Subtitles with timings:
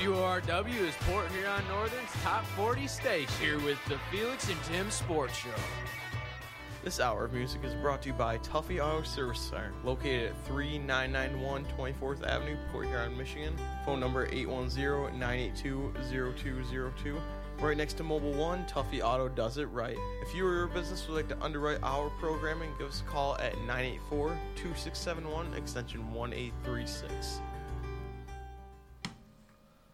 [0.00, 3.28] WRW is Port Huron Northern's top 40 station.
[3.38, 5.50] Here with the Felix and Tim Sports Show.
[6.82, 10.46] This hour of music is brought to you by Tuffy Auto Service Center, located at
[10.46, 13.54] 3991 24th Avenue, Port Huron, Michigan.
[13.84, 17.20] Phone number 810-982-0202.
[17.58, 19.98] Right next to Mobile One, Tuffy Auto does it right.
[20.22, 23.36] If you or your business would like to underwrite our programming, give us a call
[23.36, 27.42] at 984-2671, extension 1836.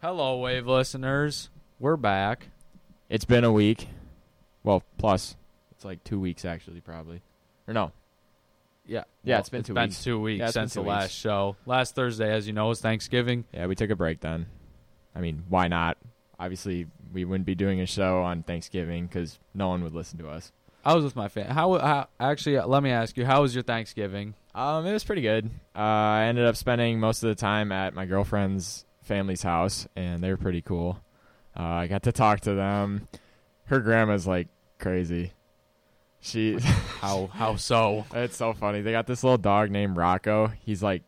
[0.01, 1.49] Hello, Wave listeners.
[1.79, 2.49] We're back.
[3.09, 3.89] It's been a week.
[4.63, 5.37] Well, plus
[5.73, 7.23] it's like two weeks actually, probably.
[7.68, 7.93] Or no,
[8.87, 10.04] Yeah, Yeah, it's been two been weeks.
[10.04, 11.14] two weeks Yeah, it's been since two the last weeks.
[11.14, 11.57] show.
[11.67, 13.45] Last Thursday, as you know, is Thanksgiving.
[13.53, 14.46] yeah, we took a break then.
[15.14, 15.96] I mean, why not?
[16.39, 20.29] Obviously, we wouldn't be doing a show on Thanksgiving because no one would listen to
[20.29, 20.53] us.
[20.85, 21.53] I was with my family.
[21.53, 22.09] How, how?
[22.21, 24.35] Actually, uh, let me ask you, how was your Thanksgiving?
[24.54, 25.46] Um, it was pretty good.
[25.75, 30.23] Uh, I ended up spending most of the time at my girlfriend's family's house, and
[30.23, 31.01] they're pretty cool.
[31.59, 33.09] Uh, I got to talk to them.
[33.65, 34.48] Her grandma's like
[34.79, 35.33] crazy.
[36.21, 36.59] She
[37.01, 37.29] How?
[37.33, 38.05] how so?
[38.13, 38.83] It's so funny.
[38.83, 40.48] They got this little dog named Rocco.
[40.61, 41.03] He's like,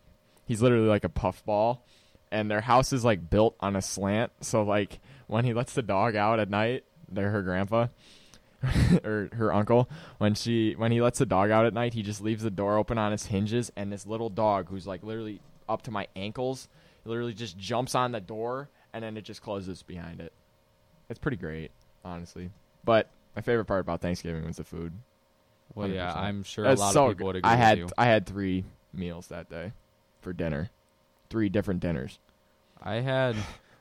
[0.46, 1.84] he's literally like a puffball,
[2.30, 4.32] and their house is like built on a slant.
[4.40, 7.88] So like when he lets the dog out at night, they're her grandpa
[9.04, 9.88] or her uncle.
[10.18, 12.76] When she when he lets the dog out at night, he just leaves the door
[12.76, 16.68] open on its hinges, and this little dog who's like literally up to my ankles,
[17.08, 20.32] literally just jumps on the door, and then it just closes behind it.
[21.08, 21.70] It's pretty great,
[22.04, 22.50] honestly.
[22.84, 24.92] But my favorite part about Thanksgiving was the food.
[25.74, 26.16] Well, yeah, 100%.
[26.16, 27.94] I'm sure That's a lot so of people would agree I had with you.
[27.98, 29.72] I had three meals that day
[30.20, 30.70] for dinner,
[31.30, 32.18] three different dinners.
[32.80, 33.36] I had,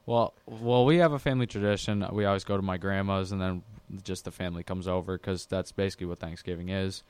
[0.05, 2.05] well, well, we have a family tradition.
[2.11, 3.63] We always go to my grandma's, and then
[4.03, 7.03] just the family comes over because that's basically what Thanksgiving is.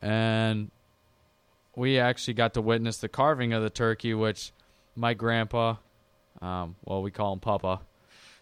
[0.00, 0.70] And
[1.76, 4.52] we actually got to witness the carving of the turkey, which
[4.96, 5.76] my grandpa,
[6.40, 7.80] um, well, we call him Papa,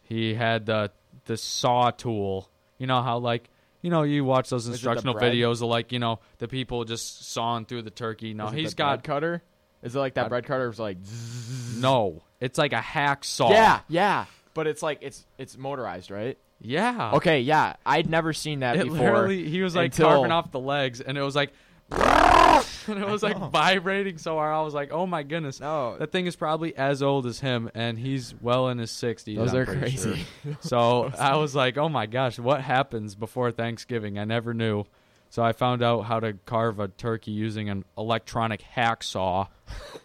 [0.03, 0.91] he had the
[1.27, 2.49] the saw tool.
[2.79, 3.49] You know how like.
[3.83, 7.65] You know, you watch those instructional videos of like, you know, the people just sawing
[7.65, 8.35] through the turkey.
[8.35, 9.43] No, Is it he's got bread cutter.
[9.83, 10.69] Is it like that I- bread cutter?
[10.69, 11.81] Is like zzz?
[11.81, 12.23] no.
[12.41, 13.49] It's like a hacksaw.
[13.49, 14.27] Yeah, yeah.
[14.53, 16.37] But it's like it's it's motorized, right?
[16.61, 17.13] Yeah.
[17.15, 17.77] Okay, yeah.
[17.87, 18.99] I'd never seen that It before.
[18.99, 21.51] literally, he was like until- carving off the legs, and it was like,
[21.93, 24.55] and it was like vibrating so hard.
[24.55, 27.71] I was like, oh my goodness, No, that thing is probably as old as him,
[27.75, 29.37] and he's well in his sixties.
[29.39, 30.27] those I'm are crazy.
[30.45, 30.57] sure.
[30.61, 34.19] So I was like, oh my gosh, what happens before Thanksgiving?
[34.19, 34.85] I never knew.
[35.31, 39.47] So I found out how to carve a turkey using an electronic hacksaw,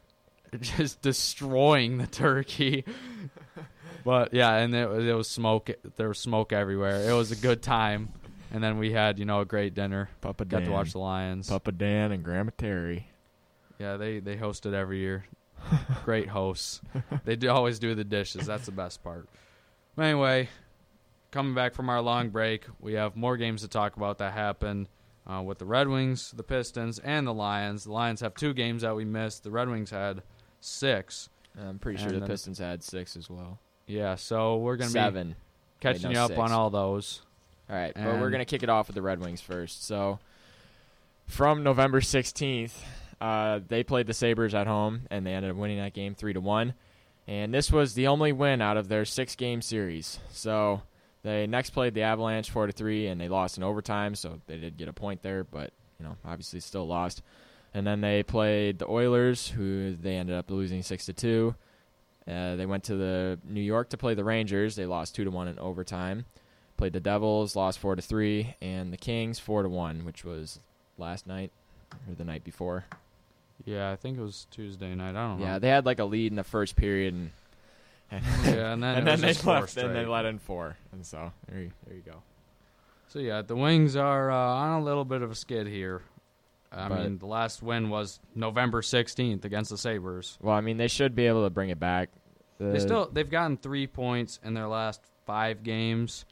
[0.60, 2.86] just destroying the turkey.
[4.04, 5.72] But yeah, and it, was- it was smoke.
[5.96, 7.10] There was smoke everywhere.
[7.10, 8.14] It was a good time,
[8.56, 10.10] and then we had you know a great dinner.
[10.22, 11.50] Papa Got Dan, to watch the Lions.
[11.50, 13.10] Papa Dan and Grandma Terry.
[13.80, 15.26] Yeah, they they host it every year.
[16.06, 16.80] Great hosts.
[17.24, 18.46] They do always do the dishes.
[18.46, 19.28] That's the best part.
[19.96, 20.50] But anyway,
[21.32, 24.88] coming back from our long break, we have more games to talk about that happened
[25.26, 27.86] uh, with the Red Wings, the Pistons, and the Lions.
[27.86, 29.44] The Lions have two games that we missed.
[29.44, 30.22] The Red Wings had
[30.60, 31.30] six.
[31.60, 33.60] I'm pretty sure And the then- Pistons had six as well.
[33.88, 35.36] Yeah, so we're gonna be Seven.
[35.80, 36.40] catching Wait, you up six.
[36.40, 37.22] on all those.
[37.70, 39.86] All right, but we're gonna kick it off with the Red Wings first.
[39.86, 40.20] So,
[41.26, 42.84] from November sixteenth,
[43.20, 46.34] uh, they played the Sabres at home, and they ended up winning that game three
[46.34, 46.76] to one.
[47.28, 50.20] And this was the only win out of their six-game series.
[50.30, 50.84] So
[51.24, 54.14] they next played the Avalanche four to three, and they lost in overtime.
[54.14, 57.24] So they did get a point there, but you know, obviously still lost.
[57.74, 61.56] And then they played the Oilers, who they ended up losing six to two.
[62.28, 64.76] Uh, they went to the New York to play the Rangers.
[64.76, 66.26] They lost two to one in overtime
[66.78, 70.60] played the Devils, lost four to three, and the Kings four to one, which was
[70.98, 71.52] last night
[72.10, 72.86] or the night before.
[73.64, 75.12] Yeah, I think it was Tuesday night.
[75.16, 75.46] I don't know.
[75.46, 77.32] Yeah, they had like a lead in the first period, and
[78.12, 81.32] and, Yeah, and then, and then they left, and they let in four, and so
[81.50, 82.22] there you, there you go.
[83.08, 86.02] So yeah, the Wings are uh, on a little bit of a skid here.
[86.72, 90.38] I But- mean, the last win was November 16th against the Sabres.
[90.42, 92.10] Well, I mean, they should be able to bring it back.
[92.60, 96.26] They The- still they've gotten 3 points in their last 5 games.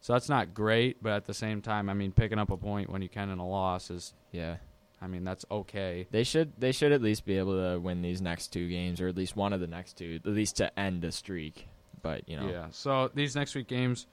[0.00, 2.90] So that's not great, but at the same time, I mean, picking up a point
[2.90, 4.56] when you can in a loss is yeah,
[5.02, 6.06] I mean, that's okay.
[6.10, 9.08] they should they should at least be able to win these next two games, or
[9.08, 11.68] at least one of the next two, at least to end the streak.
[12.02, 12.66] But you know, Yeah.
[12.70, 14.06] So these next week games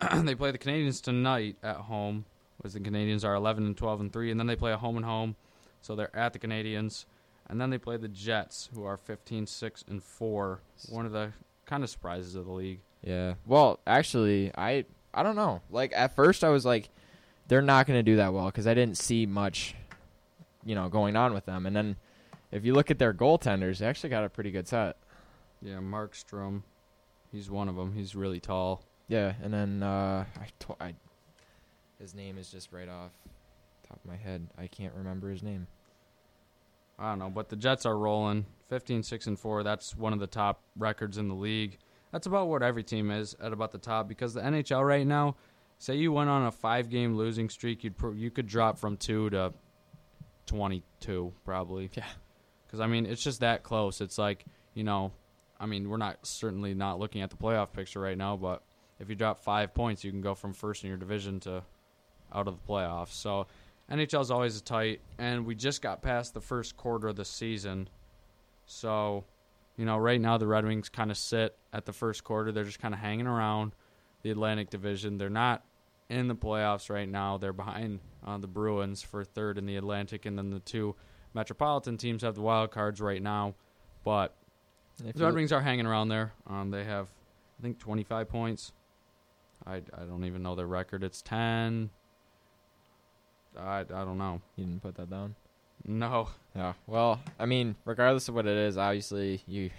[0.14, 2.24] they play the Canadiens tonight at home.
[2.62, 4.96] Was the Canadiens are 11 and 12 and 3 and then they play a home
[4.96, 5.36] and home.
[5.80, 7.04] So they're at the Canadiens
[7.48, 10.60] and then they play the Jets who are 15 6 and 4.
[10.88, 11.32] One of the
[11.66, 12.80] kind of surprises of the league.
[13.02, 13.34] Yeah.
[13.46, 15.62] Well, actually, I I don't know.
[15.70, 16.90] Like at first, I was like,
[17.48, 19.74] they're not going to do that well because I didn't see much,
[20.64, 21.66] you know, going on with them.
[21.66, 21.96] And then
[22.52, 24.96] if you look at their goaltenders, they actually got a pretty good set.
[25.62, 26.62] Yeah, Markstrom.
[27.32, 27.92] He's one of them.
[27.94, 28.82] He's really tall.
[29.08, 30.94] Yeah, and then uh, I, to- I,
[31.98, 33.10] his name is just right off
[33.86, 34.46] top of my head.
[34.58, 35.66] I can't remember his name.
[36.98, 39.62] I don't know, but the Jets are rolling 15 6 and 4.
[39.62, 41.78] That's one of the top records in the league.
[42.12, 45.36] That's about what every team is at about the top because the NHL right now,
[45.78, 49.30] say you went on a 5-game losing streak, you'd pro- you could drop from 2
[49.30, 49.52] to
[50.46, 51.90] 22 probably.
[51.94, 52.04] Yeah.
[52.68, 54.00] Cuz I mean, it's just that close.
[54.00, 54.44] It's like,
[54.74, 55.12] you know,
[55.60, 58.62] I mean, we're not certainly not looking at the playoff picture right now, but
[58.98, 61.62] if you drop 5 points, you can go from first in your division to
[62.32, 63.12] out of the playoffs.
[63.12, 63.46] So,
[63.90, 67.88] NHL is always tight, and we just got past the first quarter of the season.
[68.66, 69.24] So,
[69.78, 72.50] you know, right now the Red Wings kind of sit at the first quarter.
[72.52, 73.72] They're just kind of hanging around
[74.22, 75.16] the Atlantic Division.
[75.16, 75.64] They're not
[76.10, 77.38] in the playoffs right now.
[77.38, 80.96] They're behind uh, the Bruins for third in the Atlantic, and then the two
[81.32, 83.54] Metropolitan teams have the wild cards right now.
[84.04, 84.34] But
[84.98, 86.32] the Red Wings are hanging around there.
[86.48, 87.06] Um, they have,
[87.60, 88.72] I think, 25 points.
[89.64, 91.04] I, I don't even know their record.
[91.04, 91.90] It's 10.
[93.56, 94.40] I, I don't know.
[94.56, 95.36] you didn't put that down.
[95.88, 96.28] No.
[96.54, 96.74] Yeah.
[96.86, 99.70] Well, I mean, regardless of what it is, obviously you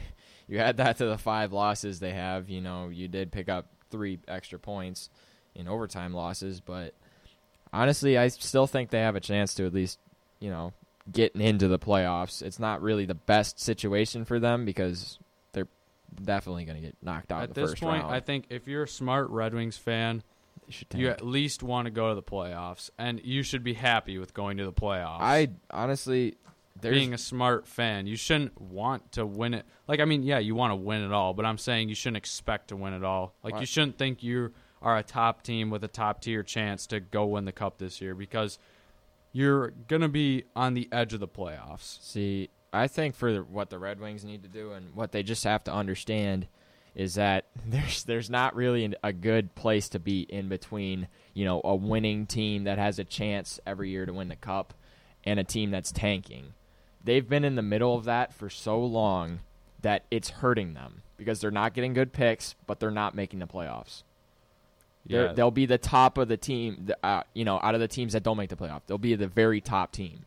[0.47, 2.50] you add that to the five losses they have.
[2.50, 5.09] You know, you did pick up three extra points
[5.56, 6.94] in overtime losses, but
[7.71, 10.00] honestly, I still think they have a chance to at least,
[10.39, 10.73] you know,
[11.11, 12.41] getting into the playoffs.
[12.41, 15.19] It's not really the best situation for them because
[15.53, 15.67] they're
[16.23, 18.15] definitely going to get knocked out At the this first point, round.
[18.15, 20.23] I think if you're a smart Red Wings fan,
[20.69, 23.74] They should you at least want to go to the playoffs, and you should be
[23.74, 25.18] happy with going to the playoffs.
[25.21, 26.36] I honestly,
[26.80, 29.66] there's being a smart fan, you shouldn't want to win it.
[29.88, 32.18] Like, I mean, yeah, you want to win it all, but I'm saying you shouldn't
[32.18, 33.33] expect to win it all.
[33.44, 33.62] Like, Right.
[33.62, 37.25] you shouldn't think you are a top team with a top tier chance to go
[37.25, 38.60] win the cup this year because
[39.31, 42.01] you're gonna be on the edge of the playoffs.
[42.04, 45.44] See, I think for what the Red Wings need to do and what they just
[45.44, 46.48] have to understand
[47.00, 51.62] is that there's there's not really a good place to be in between, you know,
[51.63, 54.74] a winning team that has a chance every year to win the cup
[55.24, 56.54] and a team that's tanking.
[57.01, 59.40] They've been in the middle of that for so long
[59.81, 63.48] that it's hurting them because they're not getting good picks, but they're not making the
[63.48, 64.04] playoffs.
[65.06, 68.13] Yeah, They'll be the top of the team, uh, you know, out of the teams
[68.13, 68.81] that don't make the playoff.
[68.86, 70.25] They'll be the very top team.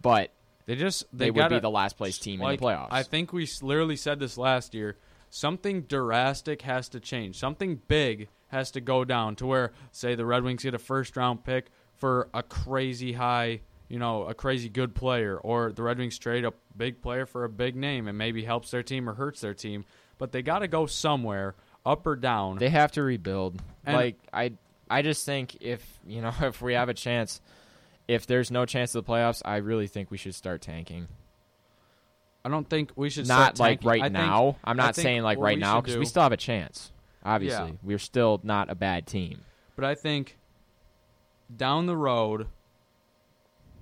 [0.00, 0.30] But
[0.66, 2.88] they just they, they, would be gotta- the last place team like, in the playoffs.
[2.90, 4.96] I think we literally said this last year.
[5.36, 7.38] Something drastic has to change.
[7.38, 11.14] Something big has to go down to where, say, the Red Wings get a first
[11.14, 15.98] round pick for a crazy high, you know, a crazy good player, or the Red
[15.98, 19.12] Wings trade a big player for a big name and maybe helps their team or
[19.12, 19.84] hurts their team.
[20.16, 21.54] But they got to go somewhere,
[21.84, 22.56] up or down.
[22.56, 23.60] they have to rebuild.
[23.84, 24.52] And- like I,
[24.88, 27.42] I just think if you know if we have a chance,
[28.08, 31.08] if there's no chance of the playoffs, I really think we should start tanking.
[32.46, 34.54] I don't think we should Not like right I think- now.
[34.62, 36.92] I'm not saying like right now because we still have a chance.
[37.24, 37.76] Obviously, Yeah.
[37.82, 39.40] we're still not a bad team.
[39.74, 40.38] But I think
[41.54, 42.46] down the road,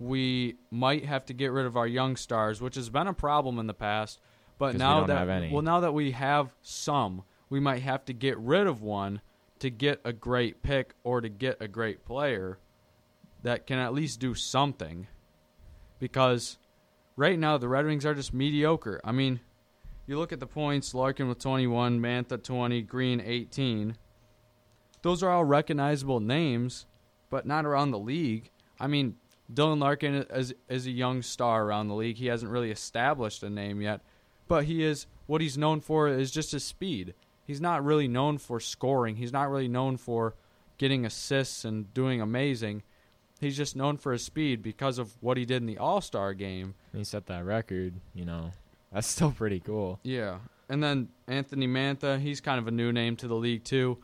[0.01, 3.59] we might have to get rid of our young stars, which has been a problem
[3.59, 4.19] in the past.
[4.57, 8.67] But now that well, now that we have some, we might have to get rid
[8.67, 9.21] of one
[9.59, 12.59] to get a great pick or to get a great player
[13.43, 15.07] that can at least do something.
[15.99, 16.57] Because
[17.17, 19.01] right now the Red Wings are just mediocre.
[19.05, 19.41] I mean,
[20.07, 23.97] you look at the points: Larkin with 21, Mantha 20, Green 18
[25.05, 26.87] those are all recognizable names,
[27.29, 28.51] but not around the league.
[28.81, 29.17] I mean,
[29.53, 32.17] Dylan Larkin is is a young star around the league.
[32.17, 34.01] He hasn't really established a name yet,
[34.49, 37.13] but he is what he's known for is just his speed.
[37.47, 39.17] He's not really known for scoring.
[39.17, 40.35] He's not really known for
[40.79, 42.83] getting assists and doing amazing.
[43.45, 46.35] He's just known for his speed because of what he did in the All Star
[46.35, 46.75] game.
[46.95, 47.95] He set that record.
[48.15, 48.53] You know,
[48.93, 50.01] that's still pretty cool.
[50.03, 50.39] Yeah.
[50.69, 53.99] And then Anthony Mantha, he's kind of a new name to the league too.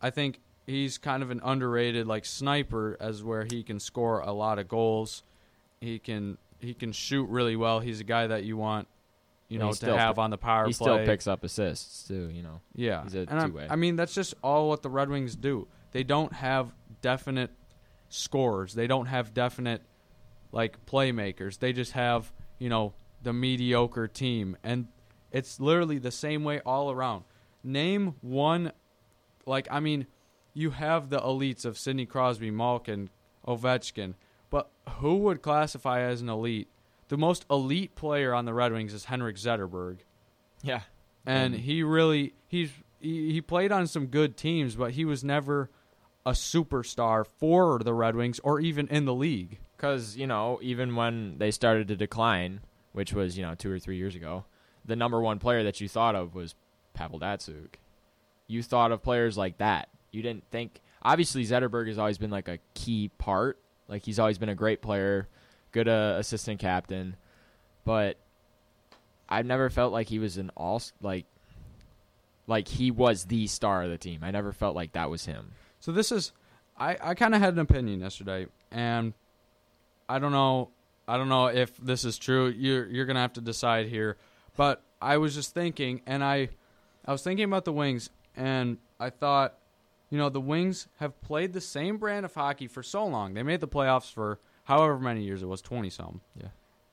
[0.00, 4.32] I think he's kind of an underrated like sniper as where he can score a
[4.32, 5.22] lot of goals.
[5.80, 7.80] He can he can shoot really well.
[7.80, 8.88] He's a guy that you want
[9.48, 10.90] you know to have on the power he play.
[10.90, 12.30] He still picks up assists too.
[12.32, 13.66] You know, Yeah, He's a and two-way.
[13.68, 15.66] I mean, that's just all what the Red Wings do.
[15.92, 16.72] They don't have
[17.02, 17.50] definite
[18.10, 18.74] scorers.
[18.74, 19.82] They don't have definite
[20.52, 21.58] like playmakers.
[21.58, 24.88] They just have you know the mediocre team, and
[25.32, 27.24] it's literally the same way all around.
[27.64, 28.72] Name one,
[29.46, 30.06] like I mean,
[30.52, 33.08] you have the elites of Sidney Crosby, Malkin,
[33.46, 34.14] Ovechkin,
[34.50, 36.68] but who would classify as an elite?
[37.08, 40.00] The most elite player on the Red Wings is Henrik Zetterberg
[40.62, 40.80] yeah.
[41.26, 45.24] and Um, he really he's he, he played on some good teams, but he was
[45.24, 45.70] never
[46.30, 49.58] a superstar for the Red Wings or even in the league.
[49.76, 52.60] Because you know, even when they started to decline,
[52.92, 54.44] which was you know two or three years ago,
[54.84, 56.54] the number one player that you thought of was
[56.94, 57.74] Pavel Datsyuk.
[58.46, 59.88] you thought of players like that.
[60.12, 60.80] You didn't think.
[61.02, 63.58] Obviously, Zetterberg has always been like a key part.
[63.88, 65.28] Like he's always been a great player,
[65.72, 67.16] good uh, assistant captain,
[67.84, 68.18] but
[69.28, 71.26] I've never felt like he was an all like
[72.46, 74.20] like he was the star of the team.
[74.22, 75.52] I never felt like that was him.
[75.80, 76.32] So this is,
[76.78, 79.14] I, I kind of had an opinion yesterday, and
[80.08, 80.70] I don't know,
[81.08, 82.48] I don't know if this is true.
[82.48, 84.16] You're you're gonna have to decide here,
[84.56, 86.50] but I was just thinking, and I,
[87.04, 89.58] I was thinking about the Wings, and I thought,
[90.10, 93.34] you know, the Wings have played the same brand of hockey for so long.
[93.34, 96.20] They made the playoffs for however many years it was, twenty some.
[96.36, 96.48] Yeah.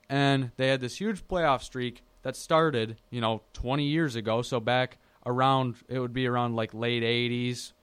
[0.09, 4.41] And they had this huge playoff streak that started, you know, 20 years ago.
[4.41, 7.73] So back around, it would be around like late 80s.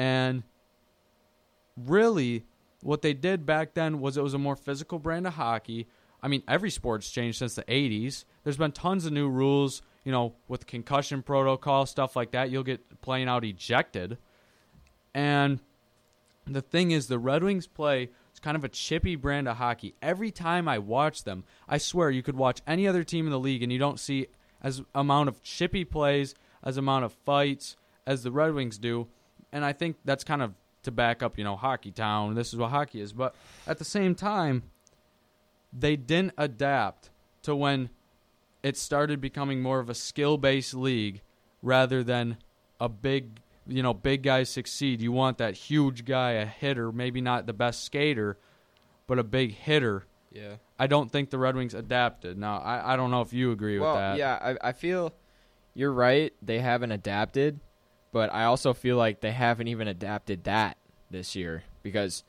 [0.00, 0.44] And
[1.76, 2.46] really,
[2.80, 5.88] what they did back then was it was a more physical brand of hockey.
[6.22, 8.24] I mean, every sport's changed since the 80s.
[8.42, 12.50] There's been tons of new rules, you know, with concussion protocol, stuff like that.
[12.50, 14.16] You'll get playing out ejected.
[15.12, 15.60] And
[16.46, 19.96] the thing is, the Red Wings play it's kind of a chippy brand of hockey.
[20.00, 23.38] Every time I watch them, I swear you could watch any other team in the
[23.38, 24.28] league and you don't see
[24.62, 27.76] as amount of chippy plays, as amount of fights
[28.06, 29.08] as the Red Wings do.
[29.52, 32.34] And I think that's kind of to back up, you know, hockey town.
[32.34, 33.12] This is what hockey is.
[33.12, 33.34] But
[33.66, 34.62] at the same time,
[35.72, 37.10] they didn't adapt
[37.42, 37.90] to when
[38.62, 41.22] it started becoming more of a skill based league
[41.62, 42.36] rather than
[42.80, 45.00] a big you know big guys succeed.
[45.00, 48.36] You want that huge guy, a hitter, maybe not the best skater,
[49.06, 50.04] but a big hitter.
[50.32, 50.56] Yeah.
[50.78, 52.38] I don't think the Red Wings adapted.
[52.38, 54.18] Now I, I don't know if you agree well, with that.
[54.18, 55.12] yeah, I, I feel
[55.74, 56.32] you're right.
[56.42, 57.60] They haven't adapted,
[58.12, 60.76] but I also feel like they haven't even adapted that
[61.10, 62.24] this year because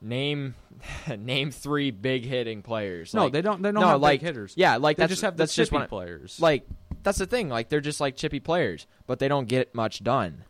[0.00, 0.54] name
[1.18, 3.14] name three big hitting players.
[3.14, 3.62] No, Like, they don't.
[3.62, 4.54] They don't no, have like big hitters.
[4.56, 6.38] Yeah, like they that's just have that's just chippy one, players.
[6.40, 6.66] like
[7.02, 7.48] that's the thing.
[7.48, 10.44] Like they're just like chippy players, but they don't get much done.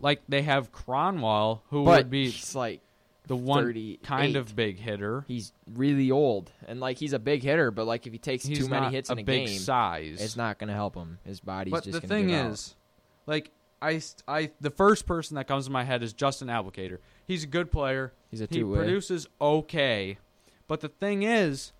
[0.00, 2.80] like they have Kronwall, who but would be he's like
[3.26, 5.24] the one kind of big hitter.
[5.26, 8.58] he's really old and like he's a big hitter, but like if he takes He's
[8.58, 10.20] too many hits in a game, size.
[10.20, 11.18] it's not going to help him.
[11.24, 12.52] His body's but just the thing give out.
[12.52, 12.74] is,
[13.26, 13.50] like
[13.80, 16.98] I, I, the first person that comes to my head is Justin Abdelkader.
[17.26, 18.12] He's a good player.
[18.30, 18.78] he's a he two way.
[18.78, 20.18] produces okay,
[20.66, 21.72] but the thing is,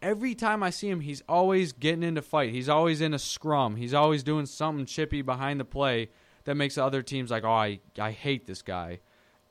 [0.00, 2.50] every time I see him, he's always getting into fight.
[2.50, 3.76] He's always in a scrum.
[3.76, 6.10] He's always doing something chippy behind the play
[6.44, 9.00] that makes the other teams like, oh, I, I hate this guy.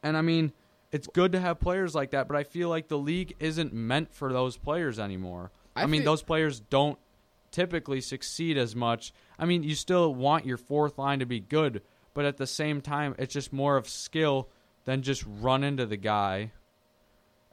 [0.04, 0.54] And I mean,
[0.92, 4.14] it's good to have players like that, but I feel like the league isn't meant
[4.14, 5.52] for those players anymore.
[5.76, 7.00] I, I mean, those players don't
[7.54, 9.14] typically succeed as much.
[9.40, 11.82] I mean, you still want your fourth line to be good,
[12.14, 14.50] but at the same time, it's just more of skill
[14.84, 16.52] than just run into the guy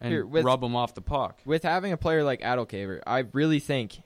[0.01, 1.41] and Here, with- rub him off the puck.
[1.45, 4.03] with having a player like Abdelkader, I really think,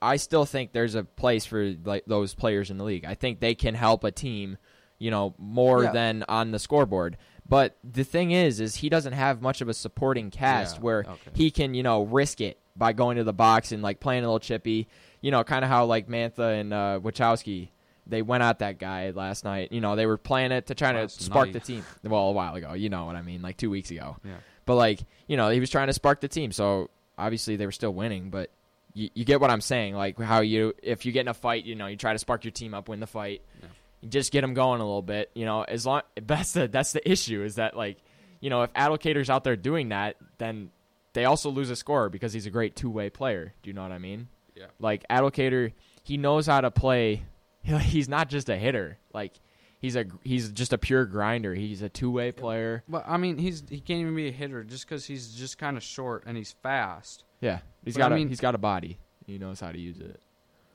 [0.00, 3.04] I still think there's a place for like those players in the league.
[3.04, 4.56] I think they can help a team,
[4.98, 5.92] you know, more Yeah.
[5.92, 7.16] than on the scoreboard.
[7.48, 11.00] But the thing is, is he doesn't have much of a supporting cast Yeah, where
[11.00, 11.30] okay.
[11.34, 14.26] he can, you know, risk it by going to the box and like playing a
[14.28, 14.88] little chippy.
[15.22, 17.68] You know, kind of how like Mantha and uh, Witkowski,
[18.06, 19.72] they went at that guy last night.
[19.72, 21.52] You know, they were playing it to try Last to spark night.
[21.54, 21.84] the team.
[22.02, 24.16] Well, a while ago, you know what I mean, like two weeks ago.
[24.24, 24.32] Yeah.
[24.66, 26.50] But like, you know, he was trying to spark the team.
[26.52, 28.50] So obviously they were still winning, but
[28.94, 29.94] you, you get what I'm saying.
[29.94, 32.44] Like how you, if you get in a fight, you know, you try to spark
[32.44, 33.68] your team up, win the fight, Yeah.
[34.08, 35.30] just get them going a little bit.
[35.34, 37.98] You know, as long that's the that's the issue is that like,
[38.40, 40.70] you know, if Abdelkader's out there doing that, then
[41.12, 43.54] they also lose a scorer because he's a great two way player.
[43.62, 44.26] Do you know what I mean?
[44.54, 44.66] Yeah.
[44.78, 47.22] Like Abdelkader, he knows how to play.
[47.62, 48.98] He's not just a hitter.
[49.14, 49.34] Like
[49.80, 51.54] he's a he's just a pure grinder.
[51.54, 52.82] He's a two way player.
[52.88, 55.76] But I mean, he's he can't even be a hitter just because he's just kind
[55.76, 57.24] of short and he's fast.
[57.40, 58.98] Yeah, he's But got I a mean- he's got a body.
[59.26, 60.20] He knows how to use it.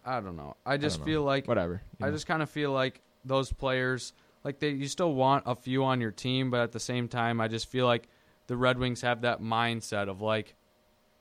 [0.06, 0.56] I don't know.
[0.66, 1.06] I just know.
[1.06, 1.82] feel like Whatever.
[2.02, 2.12] I know.
[2.14, 4.14] just kind of feel like those players,
[4.46, 7.42] like they, you still want a few on your team, but at the same time,
[7.42, 8.08] I just feel like
[8.48, 10.56] the Red Wings have that mindset of like,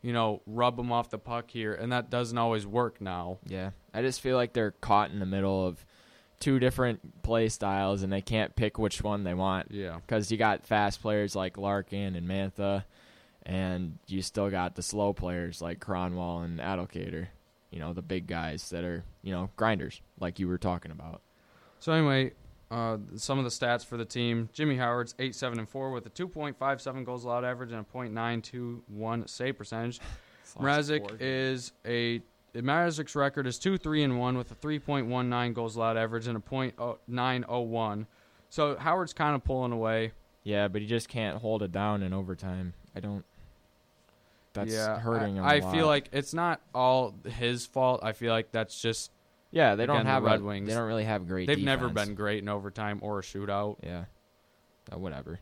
[0.07, 3.39] you know, rub them off the puck here, and that doesn't always work now.
[3.45, 3.71] yeah.
[3.93, 5.85] I just feel like they're caught in the middle of
[6.39, 10.39] two different play styles, and they can't pick which one they want Yeah, because you
[10.39, 12.85] got fast players like Larkin and Mantha,
[13.45, 17.27] and you still got the slow players like Kronwall and Abdelkader.
[17.73, 21.21] You know, the big guys that are you know grinders like you were talking about.
[21.81, 22.31] So anyway,
[22.71, 26.07] uh, some of the stats for the team: Jimmy Howard's eight seven and four with
[26.07, 29.57] a two point five seven goals allowed average and a point nine two one save
[29.57, 30.01] percentage.
[30.59, 32.21] Mrazek is a
[32.55, 35.97] Mrazek's record is two three and one with a three point one nine goals allowed
[35.97, 38.07] average and a point oh, nine oh one.
[38.49, 40.13] So Howard's kind of pulling away.
[40.43, 42.73] Yeah, but he just can't hold it down in overtime.
[42.95, 43.25] I don't.
[44.55, 45.45] That's yeah, hurting him.
[45.45, 48.01] I, feel like it's not all his fault.
[48.03, 49.11] I feel like that's just
[49.51, 50.69] Yeah, they don't Again, the have Red a- Wings.
[50.69, 51.47] They don't really have great.
[51.47, 52.09] They've never defense.
[52.09, 53.77] been great in overtime or a shootout.
[53.83, 54.05] Yeah,
[54.93, 55.41] Uh, whatever.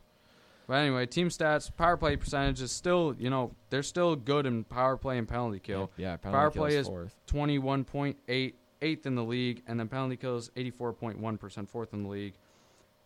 [0.67, 4.63] But anyway, team stats, power play percentage is still, you know, they're still good in
[4.63, 5.91] power play and penalty kill.
[5.97, 7.15] Yeah, penalty Power kill play is fourth.
[7.27, 12.33] 21.8, eighth in the league, and then penalty kills 84.1%, fourth in the league.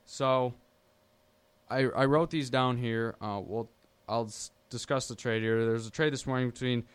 [0.06, 0.54] So
[1.70, 3.16] I I wrote these down here.
[3.22, 3.70] Uh, we'll
[4.08, 5.66] I'll s- discuss the trade here.
[5.66, 6.86] There's a trade this morning between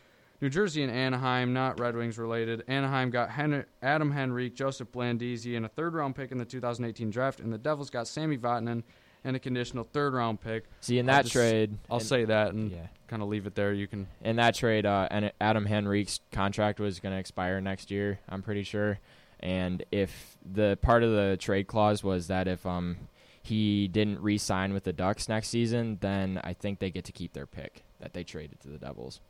[0.41, 2.65] New Jersey and Anaheim, not Red Wings related.
[2.69, 7.11] Anaheim got Hen- Adam Henrique, Joseph Blandisi, and a third round pick in the 2018
[7.11, 8.83] draft, and the Devils got Sammy Vatanen
[9.23, 10.65] and a conditional third round pick.
[10.81, 12.89] See, in I'll that just- trade, I'll in- say that and yeah.
[13.09, 13.73] kind of leave it there.
[13.73, 17.91] You can In that trade, uh, and Adam Henrique's contract was going to expire next
[17.91, 18.19] year.
[18.29, 18.99] I'm pretty sure.
[19.41, 22.97] And if the part of the trade clause was that if um
[23.43, 27.35] he didn't re-sign with the Ducks next season, then I think they get to keep
[27.35, 29.21] their pick that they traded to the Devils.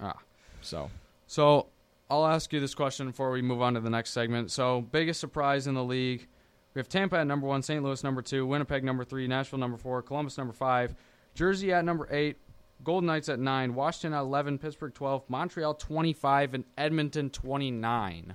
[0.00, 0.18] ah.
[0.64, 0.90] So
[1.26, 1.68] So
[2.10, 4.50] I'll ask you this question before we move on to the next segment.
[4.50, 6.26] So biggest surprise in the league.
[6.74, 7.82] We have Tampa at number one, St.
[7.82, 10.94] Louis number two, Winnipeg number three, Nashville number four, Columbus number five,
[11.34, 12.36] Jersey at number eight,
[12.82, 17.70] Golden Knights at nine, Washington at eleven, Pittsburgh twelve, Montreal twenty five, and Edmonton twenty
[17.70, 18.34] nine.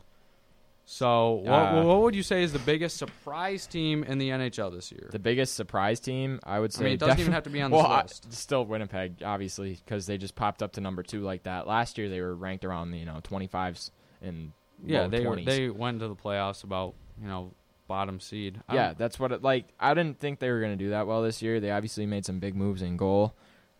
[0.91, 4.71] So what, Uh, what would you say is the biggest surprise team in the NHL
[4.73, 5.07] this year?
[5.11, 6.81] the biggest surprise team, I would say.
[6.81, 8.33] I mean, it doesn't even have to be on the well, I- list.
[8.33, 11.67] still Winnipeg, obviously, because they just popped up to number two like that.
[11.67, 13.91] Last year they were ranked around you know 25s
[14.23, 14.51] and
[14.83, 15.45] yeah, they were, 20s.
[15.45, 17.53] they went to the playoffs about you know
[17.87, 18.59] bottom seed.
[18.67, 19.65] I Yeah, that's what it like.
[19.79, 21.59] I didn't think they were going to do that well this year.
[21.59, 23.35] They obviously made some big moves in goal.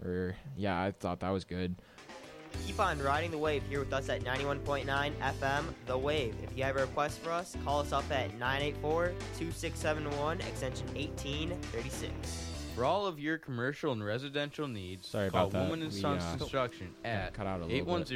[0.06, 1.76] Or yeah, I thought that was good.
[2.66, 6.36] Keep on riding the wave here with us at 91.9 FM, The Wave.
[6.44, 12.46] If you have a request for us, call us up at 984 2671, extension 1836.
[12.76, 15.64] For all of your commercial and residential needs, Sorry call about that.
[15.64, 18.08] Woman and We, Sons uh, Construction at cut out a little bit.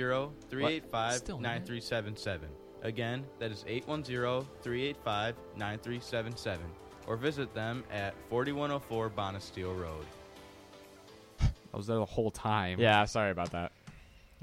[0.52, 2.40] 810-385-9377.
[2.84, 6.58] Again, that is 810-385-9377.
[7.08, 10.06] Or visit them at 4104 Bonesteel Road.
[11.42, 12.80] I was there the whole time.
[12.80, 13.72] Yeah, sorry about that.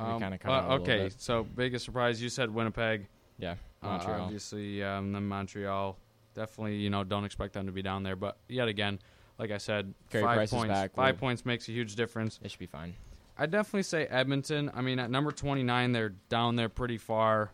[0.01, 2.23] We Um, kind of uh, out a little okay, so biggest surprise.
[2.23, 3.07] You said Winnipeg.
[3.39, 5.97] Yeah, Uh, obviously, um, then Montreal.
[6.35, 8.17] Definitely, you know, don't expect them to be down there.
[8.17, 8.99] But yet again,
[9.39, 10.69] like I said, Carey five Price points.
[10.73, 10.95] back.
[10.95, 12.39] Five We'll- points makes a huge difference.
[12.43, 12.95] it should be fine.
[13.39, 14.71] I'd definitely say Edmonton.
[14.75, 17.53] I mean, at number 29, they're down there pretty far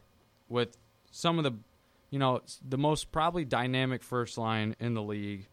[0.49, 0.77] with
[1.13, 1.53] some of the,
[2.11, 5.47] you know, the most probably dynamic first line in the league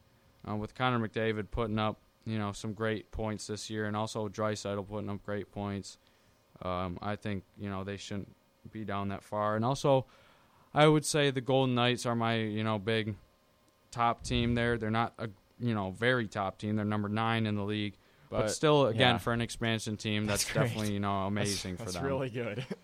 [0.49, 4.27] uh, with Connor McDavid putting up, you know, some great points this year and also
[4.27, 5.97] Draisaitl putting up great points.
[6.61, 8.33] Um, I think, you know, they shouldn't
[8.71, 9.55] be down that far.
[9.55, 10.05] And also,
[10.73, 13.15] I would say the Golden Knights are my, you know, big
[13.91, 14.77] top team there.
[14.77, 16.75] They're not a, you know, very top team.
[16.75, 17.95] They're number nine in the league.
[18.29, 19.17] But, But, still, again, yeah.
[19.19, 22.03] for an expansion team, that's, That's definitely you know amazing for that's them.
[22.03, 22.65] That's really good.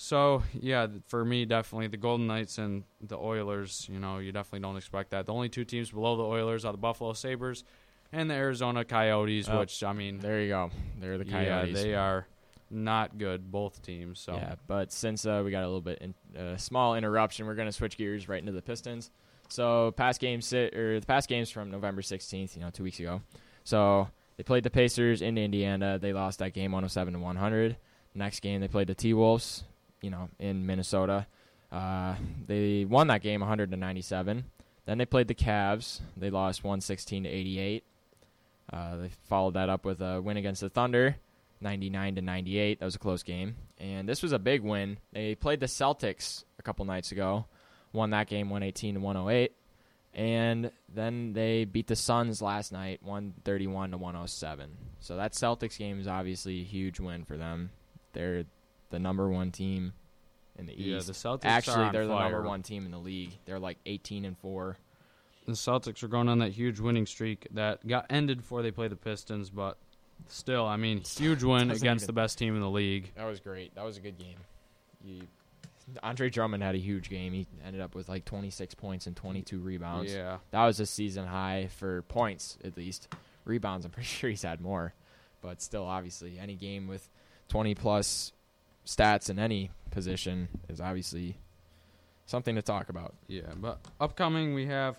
[0.00, 3.88] So yeah, for me, definitely the Golden Knights and the Oilers.
[3.92, 5.26] You know, you definitely don't expect that.
[5.26, 7.64] The only two teams below the Oilers are the Buffalo Sabres
[8.12, 10.70] and the Arizona Coyotes, Oh, which I mean, there you go.
[11.00, 11.74] They're the Coyotes.
[11.76, 12.28] yeah, they are
[12.70, 14.20] not good, both teams.
[14.20, 17.54] So Yeah, but since uh, we got a little bit in, uh, small interruption, we're
[17.54, 19.10] gonna switch gears right into the Pistons.
[19.48, 23.00] So past games sit or the past games from November sixteenth, you know, two weeks
[23.00, 23.22] ago.
[23.64, 25.98] So they played the Pacers in Indiana.
[25.98, 27.76] They lost that game one hundred seven to one hundred.
[28.14, 29.64] Next game they played the T Wolves,
[30.02, 31.26] you know, in Minnesota.
[31.70, 32.14] Uh,
[32.46, 34.44] they won that game one hundred to ninety seven.
[34.86, 36.00] Then they played the Cavs.
[36.16, 37.84] They lost one sixteen to eighty eight.
[38.72, 41.16] Uh, they followed that up with a win against the Thunder,
[41.60, 42.78] 99 to 98.
[42.80, 43.56] That was a close game.
[43.78, 44.98] And this was a big win.
[45.12, 47.46] They played the Celtics a couple nights ago,
[47.92, 49.52] won that game 118 to 108.
[50.14, 54.70] And then they beat the Suns last night, 131 to 107.
[55.00, 57.70] So that Celtics game is obviously a huge win for them.
[58.14, 58.44] They're
[58.90, 59.92] the number one team
[60.56, 61.06] in the yeah, East.
[61.06, 62.32] the Celtics are Actually, on they're the fire.
[62.32, 63.32] number one team in the league.
[63.44, 64.78] They're like 18 and four.
[65.46, 68.88] The Celtics are going on that huge winning streak that got ended before they play
[68.88, 69.78] the Pistons, but
[70.26, 73.12] still, I mean, huge win against even- the best team in the league.
[73.16, 73.74] That was great.
[73.74, 74.38] That was a good game.
[75.04, 75.22] You,
[76.02, 77.32] Andre Drummond had a huge game.
[77.32, 80.12] He ended up with like 26 points and 22 rebounds.
[80.12, 83.08] Yeah, That was a season high for points, at least.
[83.44, 84.92] Rebounds, I'm pretty sure he's had more.
[85.40, 87.08] But still, obviously, any game with
[87.48, 88.32] 20 plus
[88.84, 91.36] stats in any position is obviously
[92.26, 93.14] something to talk about.
[93.28, 94.96] Yeah, but upcoming we have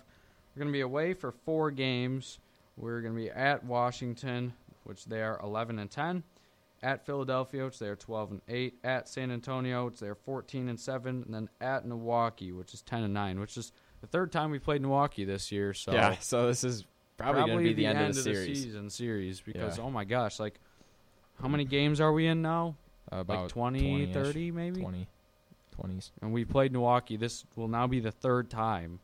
[0.54, 2.38] we're going to be away for four games.
[2.76, 4.54] We're going to be at Washington,
[4.90, 6.24] which they are 11 and 10,
[6.82, 10.68] at Philadelphia, which they are 12 and 8, at San Antonio, which they are 14
[10.68, 14.32] and 7, and then at Milwaukee, which is 10 and 9, which is the third
[14.32, 15.72] time we played Milwaukee this year.
[15.72, 18.90] So yeah, so this is probably, going to be the, end, of the the season
[18.90, 19.84] series because Yeah.
[19.84, 20.58] oh my gosh, like
[21.40, 22.74] how many games are we in now?
[23.12, 24.80] About like 20, 20-ish, 30 maybe?
[24.80, 25.06] 20,
[25.70, 26.10] twenties.
[26.20, 27.16] and we played Milwaukee.
[27.16, 28.98] This will now be the third time.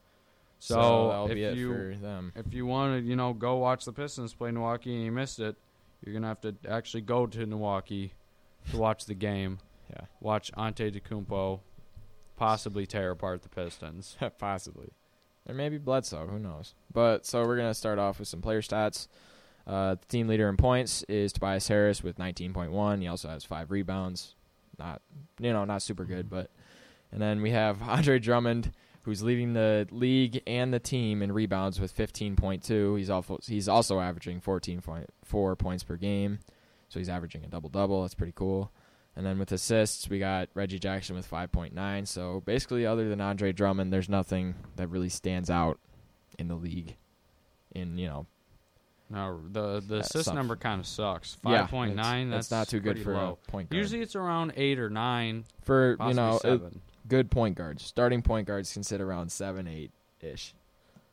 [0.58, 2.32] So, So, if you for them.
[2.34, 5.38] if you want to, you know, go watch the Pistons play Milwaukee and you missed
[5.38, 5.56] it,
[6.02, 8.12] you're gonna have to actually go to Milwaukee
[8.70, 9.58] to watch the game.
[9.88, 11.60] Yeah, Watch Antetokounmpo
[12.36, 14.16] possibly tear apart the Pistons.
[14.38, 14.88] possibly.
[15.48, 16.26] Or maybe Bledsoe.
[16.26, 16.74] Who knows?
[16.92, 19.06] But so we're gonna start off with some player stats.
[19.64, 23.00] Uh, the team leader in points is Tobias Harris with 19.1.
[23.00, 24.34] He also has five rebounds.
[24.76, 25.02] Not
[25.38, 26.50] you know not super good, but
[27.12, 28.72] and then we have Andre Drummond
[29.06, 32.98] who's leading the league and the team in rebounds with 15.2.
[32.98, 36.40] He's also he's also averaging 14.4 points per game,
[36.88, 38.02] so he's averaging a double double.
[38.02, 38.70] That's pretty cool.
[39.14, 42.06] And then with assists, we got Reggie Jackson with 5.9.
[42.06, 45.78] So basically, other than Andre Drummond, there's nothing that really stands out
[46.38, 46.96] in the league.
[47.74, 48.26] In you know,
[49.08, 51.38] No, the the assist some- number kind of sucks.
[51.46, 52.28] yeah, Five point nine.
[52.30, 53.38] That's, That's not too good for low.
[53.46, 53.78] a point guard.
[53.78, 56.80] Usually it's around eight or nine, for you know seven.
[57.08, 59.90] Good point guards, starting point guards can sit around seven, eight
[60.20, 60.54] ish.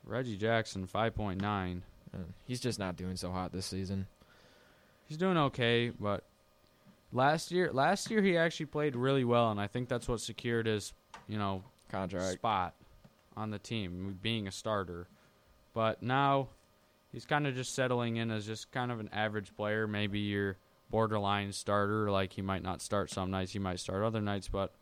[0.05, 1.83] Reggie Jackson five point nine.
[2.13, 4.07] Uh, he's just not doing so hot this season.
[5.07, 6.23] He's doing okay, but
[7.11, 10.65] last year last year he actually played really well, and I think that's what secured
[10.65, 10.93] his
[11.27, 12.33] you know Contract.
[12.33, 12.73] spot
[13.35, 15.07] on the team, being a starter.
[15.73, 16.49] But now
[17.11, 20.57] he's kind of just settling in as just kind of an average player, maybe your
[20.89, 22.11] borderline starter.
[22.11, 24.73] Like he might not start some nights, he might start other nights, but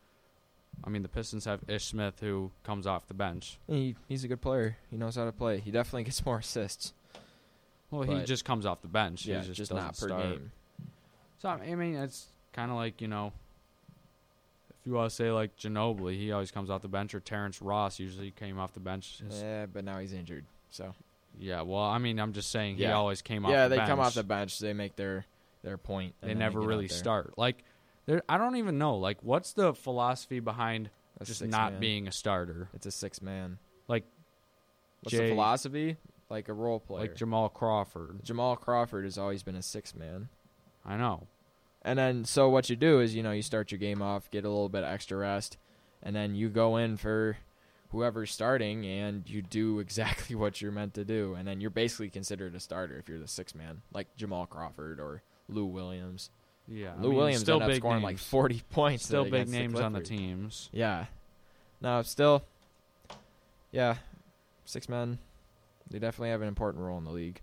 [0.84, 3.58] I mean the Pistons have Ish Smith who comes off the bench.
[3.68, 4.76] He he's a good player.
[4.90, 5.58] He knows how to play.
[5.60, 6.92] He definitely gets more assists.
[7.90, 9.26] Well, he But- just comes off the bench.
[9.26, 10.22] Yeah, he just, just, doesn't not per start.
[10.22, 10.52] game.
[11.40, 13.32] So I mean, it's kind of like you know,
[14.80, 17.60] if you want to say like Ginobili, he always comes off the bench, or Terrence
[17.62, 19.20] Ross usually came off the bench.
[19.24, 20.44] His- Yeah, but now he's injured.
[20.70, 20.94] So
[21.38, 22.94] Yeah, well, I mean, I'm just saying he Yeah.
[22.94, 23.52] always came off.
[23.52, 23.88] yeah, the they bench.
[23.88, 24.58] come off the bench.
[24.58, 25.26] They make their
[25.62, 26.14] their point.
[26.20, 26.98] and They then never get out really there.
[26.98, 27.38] start.
[27.38, 27.62] Like,
[28.06, 28.96] there, I don't even know.
[28.96, 30.90] Like, what's the philosophy behind
[31.24, 31.80] just not man.
[31.80, 32.68] being a starter?
[32.74, 33.58] It's a six man.
[33.88, 34.04] Like
[35.02, 35.96] What's Jay- the philosophy?
[36.28, 37.02] Like a role player.
[37.02, 38.20] Like Jamal Crawford.
[38.22, 40.28] Jamal Crawford has always been a six man.
[40.84, 41.26] I know.
[41.82, 44.44] And then so what you do is you know you start your game off, get
[44.44, 45.58] a little bit of extra rest,
[46.02, 47.36] and then you go in for
[47.90, 52.08] whoever's starting and you do exactly what you're meant to do, and then you're basically
[52.08, 56.30] considered a starter if you're the six man, like Jamal Crawford or Lou Williams.
[56.68, 59.04] Yeah, I Lou mean, Williams still ended up scoring like 40 points.
[59.04, 60.70] still big names on the teams.
[60.72, 61.06] Yeah.
[61.80, 62.44] No, still.
[63.72, 63.96] Yeah,
[64.64, 65.18] six men.
[65.90, 67.40] They definitely have an important role in the league.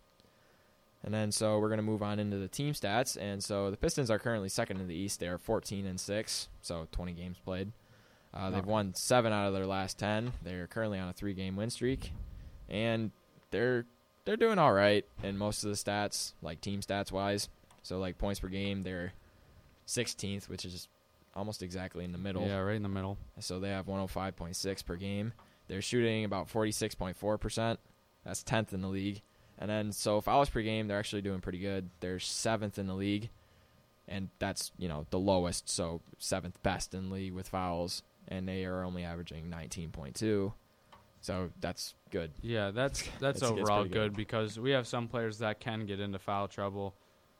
[1.03, 3.17] And then so we're gonna move on into the team stats.
[3.19, 5.19] And so the Pistons are currently second in the East.
[5.19, 7.71] They are 14 and six, so 20 games played.
[8.34, 10.34] Uh, they've won seven out of their last 10.
[10.43, 12.12] They're currently on a three-game win streak,
[12.69, 13.12] and
[13.49, 13.86] they're
[14.25, 17.49] they're doing all right in most of the stats, like team stats wise.
[17.89, 19.13] So like points per game, they're
[19.88, 20.88] 16th, which is
[21.36, 22.45] almost exactly in the middle.
[22.45, 23.17] Yeah, right in the middle.
[23.39, 25.34] So they have 105.6 per game.
[25.67, 27.78] They're shooting about 46.4%.
[28.23, 29.23] That's 10th in the league.
[29.58, 31.89] And then so fouls per game, they're actually doing pretty good.
[31.99, 33.32] They're 7th in the league.
[34.08, 38.47] And that's, you know, the lowest, so 7th best in the league with fouls and
[38.47, 40.54] they are only averaging 19.2.
[41.21, 42.34] So that's good.
[42.43, 43.93] Yeah, that's that's overall good.
[43.93, 44.15] good.
[44.15, 46.93] because we have some players that can get into foul trouble.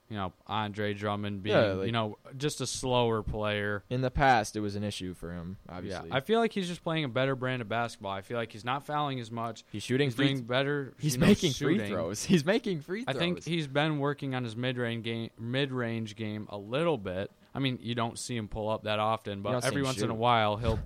[0.10, 3.84] You know, Andre Drummond being Yeah, like- you know just a slower player.
[3.92, 6.10] In the past, it was an issue for him, obviously.
[6.10, 8.12] Yeah, I feel like he's just playing a better brand of basketball.
[8.12, 9.64] I feel like he's not fouling as much.
[9.72, 10.94] he's shooting He's free doing better.
[10.98, 12.24] He's you know, making free throws.
[12.30, 13.16] He's making free throws.
[13.16, 17.30] I think he's been working on his mid-range game, mid-range game a little bit.
[17.54, 20.16] I mean, you don't see him pull up that often, but every once in a
[20.16, 20.80] while he'll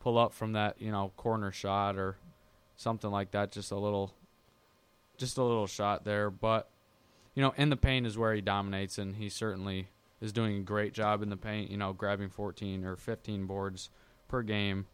[0.00, 2.16] pull up from that, you know, corner shot or
[2.76, 3.52] something like that.
[3.52, 4.14] Just a little,
[5.18, 6.30] just a little shot there.
[6.30, 6.68] But
[7.34, 9.88] you know, in the paint is where he dominates, and he certainly
[10.20, 11.70] is doing a great job in the paint.
[11.70, 13.90] You know, grabbing 14 or 15 boards
[14.28, 14.86] per game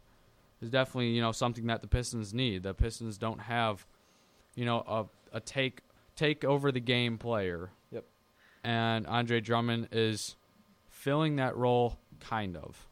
[0.61, 2.63] is definitely you know something that the Pistons need.
[2.63, 3.85] The Pistons don't have,
[4.55, 5.81] you know, a a take
[6.15, 7.71] take over the game player.
[7.91, 8.05] Yep.
[8.63, 10.35] And Andre Drummond is
[10.89, 12.87] filling that role, kind of.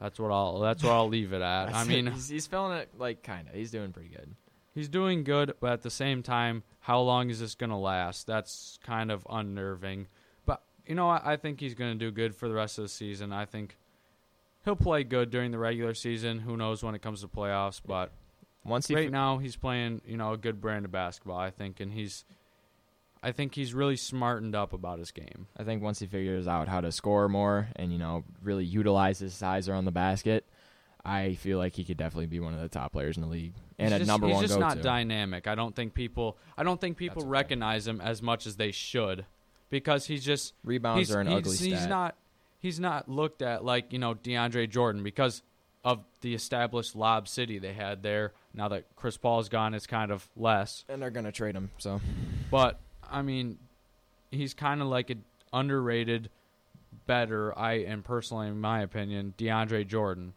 [0.00, 0.60] That's what I'll.
[0.60, 1.66] That's what I'll leave it at.
[1.74, 3.54] I mean, he's, he's feeling it like kind of.
[3.54, 4.34] He's doing pretty good.
[4.74, 8.26] He's doing good, but at the same time, how long is this going to last?
[8.26, 10.06] That's kind of unnerving.
[10.46, 12.84] But you know, I, I think he's going to do good for the rest of
[12.84, 13.32] the season.
[13.32, 13.76] I think
[14.64, 16.40] he'll play good during the regular season.
[16.40, 17.80] Who knows when it comes to playoffs?
[17.84, 18.12] But
[18.64, 21.38] Once he right fi- now, he's playing you know a good brand of basketball.
[21.38, 22.24] I think, and he's,
[23.22, 25.46] I think he's really smartened up about his game.
[25.56, 29.18] I think once he figures out how to score more and you know really utilize
[29.18, 30.44] his size around the basket,
[31.04, 33.54] I feel like he could definitely be one of the top players in the league
[33.78, 35.46] and he's a just, number he's one just go not dynamic.
[35.46, 36.36] I don't think people.
[36.56, 39.24] I don't think people That's recognize him as much as they should,
[39.70, 41.88] because he's just Rebounds he's, are an he's, ugly he's stat.
[41.88, 42.16] not
[42.58, 45.42] he's not looked at like you know DeAndre Jordan because
[45.82, 48.32] of the established lob city they had there.
[48.52, 50.84] Now that Chris Paul's gone, it's kind of less.
[50.88, 51.70] And they're gonna trade him.
[51.78, 52.00] So
[52.50, 52.78] But
[53.10, 53.58] I mean,
[54.30, 56.28] he's kind of like an underrated,
[57.06, 57.58] better.
[57.58, 60.34] I and personally, in my opinion, DeAndre Jordan.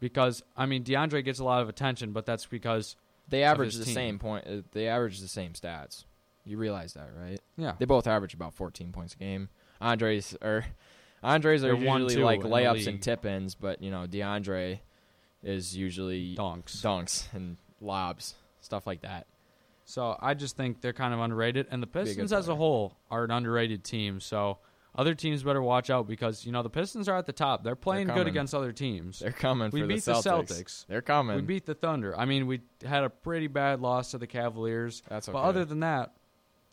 [0.00, 2.96] Because I mean, DeAndre gets a lot of attention, but that's because
[3.28, 3.94] they average the team.
[3.94, 4.46] same point.
[4.46, 6.04] Uh, they average the same stats.
[6.44, 7.38] You realize that, right?
[7.56, 9.50] yeah, They both average about 14 points a game.
[9.80, 10.64] Andres or
[11.22, 14.80] Andres are They're one, usually two like layups and tip ins, but you know DeAndre
[15.42, 16.80] is usually donks.
[16.82, 19.26] dunks and lobs, stuff like that.
[19.84, 23.24] So I just think they're kind of underrated, and the Pistons as a whole are
[23.24, 24.20] an underrated team.
[24.20, 24.58] So
[24.94, 27.62] other teams better watch out because you know the Pistons are at the top.
[27.64, 28.28] They're playing good coming.
[28.28, 29.20] against other teams.
[29.20, 30.48] They're coming We for beat the Celtics.
[30.48, 30.86] Celtics.
[30.88, 31.36] They're coming.
[31.36, 32.18] We beat the Thunder.
[32.18, 35.02] I mean, we had a pretty bad loss to the Cavaliers.
[35.08, 35.34] That's okay.
[35.34, 36.12] But other than that,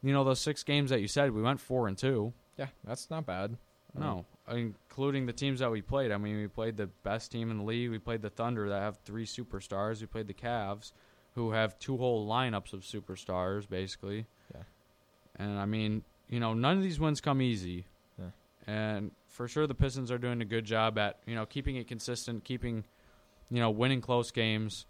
[0.02, 2.34] you know those six games that you said, we went four and two.
[2.58, 3.58] yeah, that's not bad.
[3.98, 6.12] No, um, including the teams that we played.
[6.12, 7.90] I mean, we played the best team in the league.
[7.90, 10.02] We played the Thunder that have three superstars.
[10.02, 10.92] We played the Cavs,
[11.34, 14.28] who have two whole lineups of superstars, basically.
[14.54, 14.62] Yeah.
[15.38, 17.86] And I mean, you know, none of these wins come easy.
[18.68, 21.88] And for sure, the Pistons are doing a good job at you know keeping it
[21.88, 22.84] consistent, keeping,
[23.50, 24.86] you know, winning close games,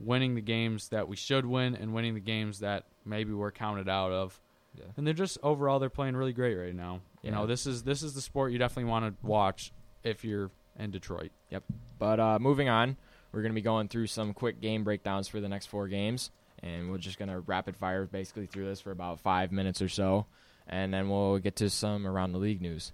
[0.00, 3.88] winning the games that we should win, and winning the games that maybe we're counted
[3.88, 4.40] out of.
[4.76, 4.86] Yeah.
[4.96, 7.00] And they're just overall they're playing really great right now.
[7.22, 7.36] You Yeah.
[7.36, 10.90] know, this is this is the sport you definitely want to watch if you're in
[10.90, 11.30] Detroit.
[11.50, 11.64] Yep.
[11.98, 12.96] But uh, moving on,
[13.30, 16.30] we're going to be going through some quick game breakdowns for the next four games,
[16.62, 19.88] and we're just going to rapid fire basically through this for about five minutes or
[19.88, 20.26] so,
[20.66, 22.92] and then we'll get to some around the league news.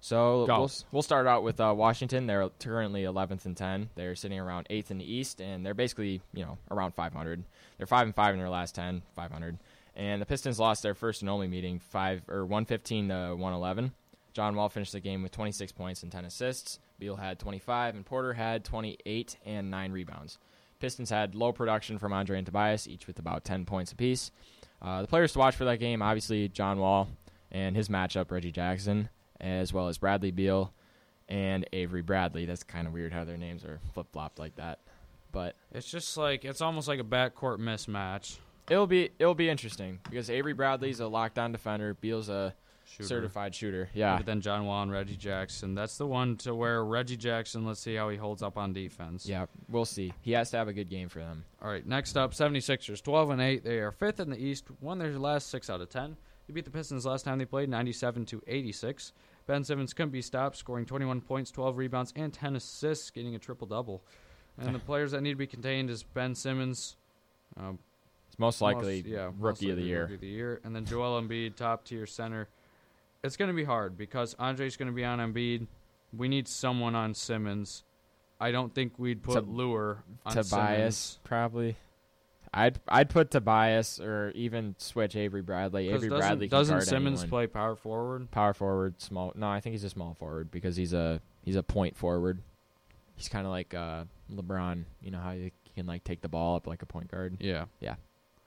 [0.00, 2.26] So we'll we'll start out with uh, Washington.
[2.26, 3.90] They're currently 11th and 10.
[3.94, 7.44] They're sitting around eighth in the East, and they're basically you know around 500.
[7.76, 9.58] They're five and five in their last 10, 500.
[9.96, 13.92] And the Pistons lost their first and only meeting, five or 115 to 111.
[14.32, 16.78] John Wall finished the game with 26 points and 10 assists.
[16.98, 20.38] Beal had 25, and Porter had 28 and 9 rebounds.
[20.78, 24.30] Pistons had low production from Andre and Tobias, each with about 10 points apiece.
[24.80, 27.08] Uh, the players to watch for that game, obviously, John Wall
[27.50, 29.10] and his matchup, Reggie Jackson,
[29.40, 30.72] as well as Bradley Beal
[31.28, 32.44] and Avery Bradley.
[32.46, 34.80] That's kind of weird how their names are flip flopped like that.
[35.32, 38.38] But It's just like it's almost like a backcourt mismatch.
[38.68, 43.06] it'll be it'll be interesting because Avery Bradley's a lockdown defender, Beal's a Shooter.
[43.08, 43.88] certified shooter.
[43.94, 45.76] Yeah, But then John Wall and Reggie Jackson.
[45.76, 49.24] That's the one to where Reggie Jackson, let's see how he holds up on defense.
[49.26, 50.12] yeah, we'll see.
[50.22, 51.44] He has to have a good game for them.
[51.62, 53.62] All right, next up, 76ers, 12 and 8.
[53.62, 56.16] They are fifth in the East, won their last six out of 10.
[56.48, 59.12] They beat the Pistons last time they played, 97 to 86.
[59.50, 63.38] Ben Simmons couldn't be stopped, scoring 21 points, 12 rebounds, and 10 assists, getting a
[63.40, 64.00] triple double.
[64.56, 66.94] And the players that need to be contained is Ben Simmons,
[67.56, 67.80] um,
[68.28, 70.02] It's most likely most- yeah, most rookie of the year.
[70.02, 72.48] Rookie of the year, and then Joel Embiid, top tier center.
[73.24, 75.66] It's going to be hard because Andre's going to be on Embiid.
[76.16, 77.82] We need someone on Simmons.
[78.40, 80.46] I don't think we'd put Tob- Lure on Tobias
[80.96, 81.18] Simmons.
[81.24, 81.76] probably.
[82.52, 85.88] I'd I'd put Tobias or even switch Avery Bradley.
[85.88, 87.28] Avery doesn't, Bradley doesn't Simmons anyone.
[87.30, 88.30] play power forward?
[88.30, 89.32] power forward, small.
[89.36, 92.40] No, I think he's a small forward because he's a he's a point forward.
[93.14, 94.84] He's kind of like uh, LeBron.
[95.00, 97.36] You know how you can like take the ball up like a point guard.
[97.40, 97.66] Yeah.
[97.78, 97.94] Yeah.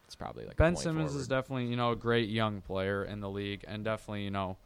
[0.06, 1.22] It's probably like a Ben Simmons forward.
[1.22, 4.58] is definitely you know a great young player in the league and definitely you know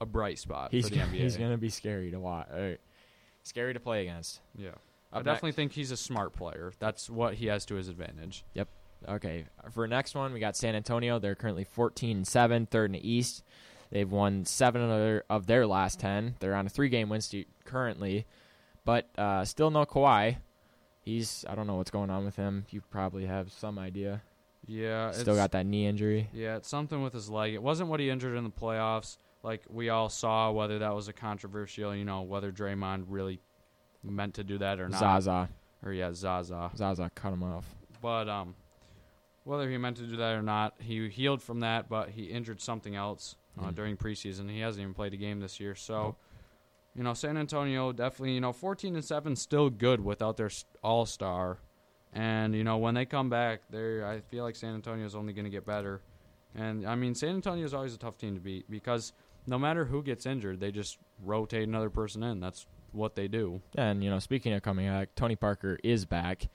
[0.00, 1.20] a bright spot he's for the gonna, NBA.
[1.20, 2.48] he's gonna be scary to watch.
[2.50, 2.76] Or,
[3.42, 4.40] scary to play against.
[4.56, 4.70] yeah.
[5.14, 6.72] I definitely next- think he's a smart player.
[6.78, 8.44] That's what he has to his advantage.
[9.08, 11.18] Okay, for next one, we got San Antonio.
[11.18, 13.42] They're currently 14 and 7, third in the East.
[13.90, 16.36] They've won seven of their, of their last 10.
[16.40, 18.26] They're on a three game win streak currently,
[18.84, 20.36] but uh, still no Kawhi.
[21.04, 22.64] He's, I don't know what's going on with him.
[22.70, 24.22] You probably have some idea.
[24.66, 25.10] Yeah.
[25.10, 26.30] Still got that knee injury.
[26.32, 27.54] Yeah, it's something with his leg.
[27.54, 29.18] It wasn't what he injured in the playoffs.
[29.42, 33.40] Like we all saw, whether that was a controversial, you know, whether Draymond really
[34.04, 35.00] meant to do that or not.
[35.00, 35.48] Zaza.
[35.84, 36.70] Or yeah, Zaza.
[36.76, 37.66] Zaza cut him off.
[38.00, 38.54] But um,
[39.44, 42.60] whether he meant to do that or not, he healed from that, but he injured
[42.60, 43.74] something else uh, Mhm.
[43.74, 44.48] during preseason.
[44.50, 45.74] He hasn't even played a game this year.
[45.74, 46.16] So, Nope.
[46.94, 50.50] you know, San Antonio definitely, you know, 14 and 7 still good without their
[50.82, 51.58] all star.
[52.14, 55.32] And, you know, when they come back, they I feel like San Antonio is only
[55.32, 56.00] going to get better.
[56.54, 59.12] And, I mean, San Antonio is always a tough team to beat because
[59.46, 62.40] no matter who gets injured, they just rotate another person in.
[62.40, 63.60] That's what they do.
[63.74, 66.48] And you know, speaking of coming back, Tony Parker is back.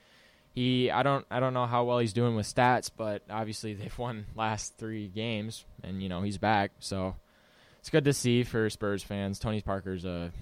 [0.58, 3.96] He, I don't, I don't know how well he's doing with stats, but obviously they've
[3.96, 6.72] won last three games, and you know he's back.
[6.80, 7.14] So
[7.78, 9.38] it's good to see for Spurs fans.
[9.38, 10.32] Tony Parker's a,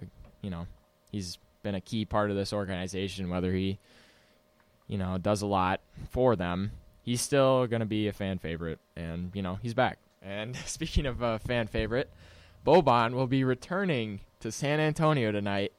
[0.00, 0.06] a
[0.40, 0.66] you know,
[1.12, 3.28] he's been a key part of this organization.
[3.28, 3.78] Whether he,
[4.88, 6.70] you know, does a lot for them,
[7.02, 9.98] he's still going to be a fan favorite, and you know he's back.
[10.22, 12.10] And speaking of a fan favorite,
[12.66, 15.74] Boban will be returning to San Antonio tonight.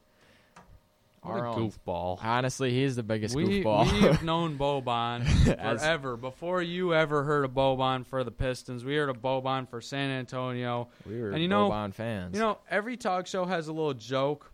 [1.28, 1.70] What Our a own.
[1.72, 2.24] goofball.
[2.24, 3.92] Honestly, he's the biggest We, goofball.
[3.92, 5.26] we've known Boban
[5.60, 6.18] As- forever.
[6.18, 10.10] Before you ever heard of Boban for the Pistons, we heard of Boban for San
[10.10, 10.90] Antonio.
[11.06, 12.34] we were And you know- Boban fans.
[12.36, 14.52] You know, every talk show has a little joke.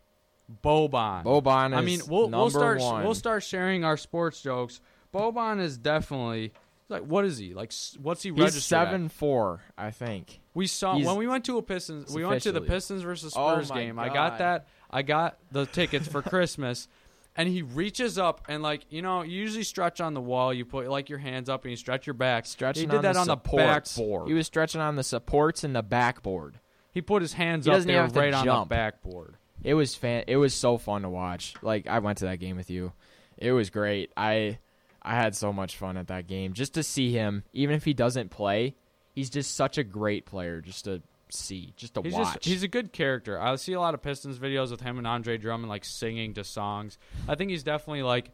[0.64, 1.24] Boban.
[1.24, 3.04] Boban is I mean, we'll we'll start one.
[3.04, 4.82] we'll start sharing our sports jokes.
[5.14, 6.52] Boban is definitely
[6.90, 7.72] like what is he like?
[8.02, 8.86] What's he He's registered at?
[8.88, 10.42] seven four, I think.
[10.54, 12.14] We saw He's- when we went to a Pistons.
[12.14, 13.98] We went to the Pistons versus Oh Spurs my game.
[14.00, 14.68] I got that.
[14.94, 16.88] I got the tickets for Christmas,
[17.36, 20.54] and he reaches up and like you know, you usually stretch on the wall.
[20.54, 22.46] You put like your hands up and you stretch your back.
[22.46, 23.96] Stretching He did on that the on supports.
[23.96, 24.28] the backboard.
[24.28, 26.60] He was stretching on the supports and the backboard.
[26.92, 29.36] He put his hands He up doesn't there even have to right on the backboard.
[29.64, 30.26] It was fan.
[30.28, 31.56] It was so fun to watch.
[31.64, 32.94] Like I went to that game with you.
[33.38, 34.12] It was great.
[34.16, 34.60] I
[35.02, 36.54] I had so much fun at that game.
[36.54, 38.76] Just to see him, even if he doesn't play,
[39.12, 40.62] he's just such a great player.
[40.62, 41.02] Just to
[41.34, 42.34] see, just to He's watch.
[42.36, 43.40] just he's a good character.
[43.40, 46.44] I see a lot of Pistons videos with him and Andre Drummond like singing to
[46.44, 46.98] songs.
[47.28, 48.32] I think he's definitely like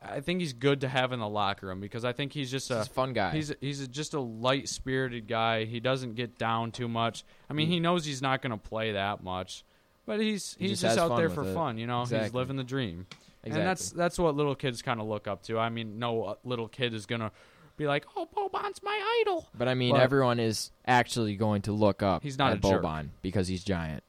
[0.00, 2.68] I think he's good to have in the locker room because I think he's just
[2.68, 3.30] He's a a fun guy.
[3.32, 5.64] He's he's just a light spirited guy.
[5.64, 7.24] He doesn't get down too much.
[7.50, 9.64] I mean, he knows he's not going to play that much,
[10.06, 11.52] but he's He he's just just, out there for it.
[11.52, 11.78] fun.
[11.78, 13.06] You know, he's living the dream,
[13.42, 13.60] exactly.
[13.60, 15.58] and that's that's what little kids kind of look up to.
[15.58, 17.32] I mean, no uh, little kid is gonna
[17.78, 21.72] be like, "Oh, Boban's my idol." but I mean, but- everyone is actually going to
[21.72, 22.22] look up.
[22.22, 22.82] He's not at a jerk.
[22.82, 24.04] Boban because he's giant.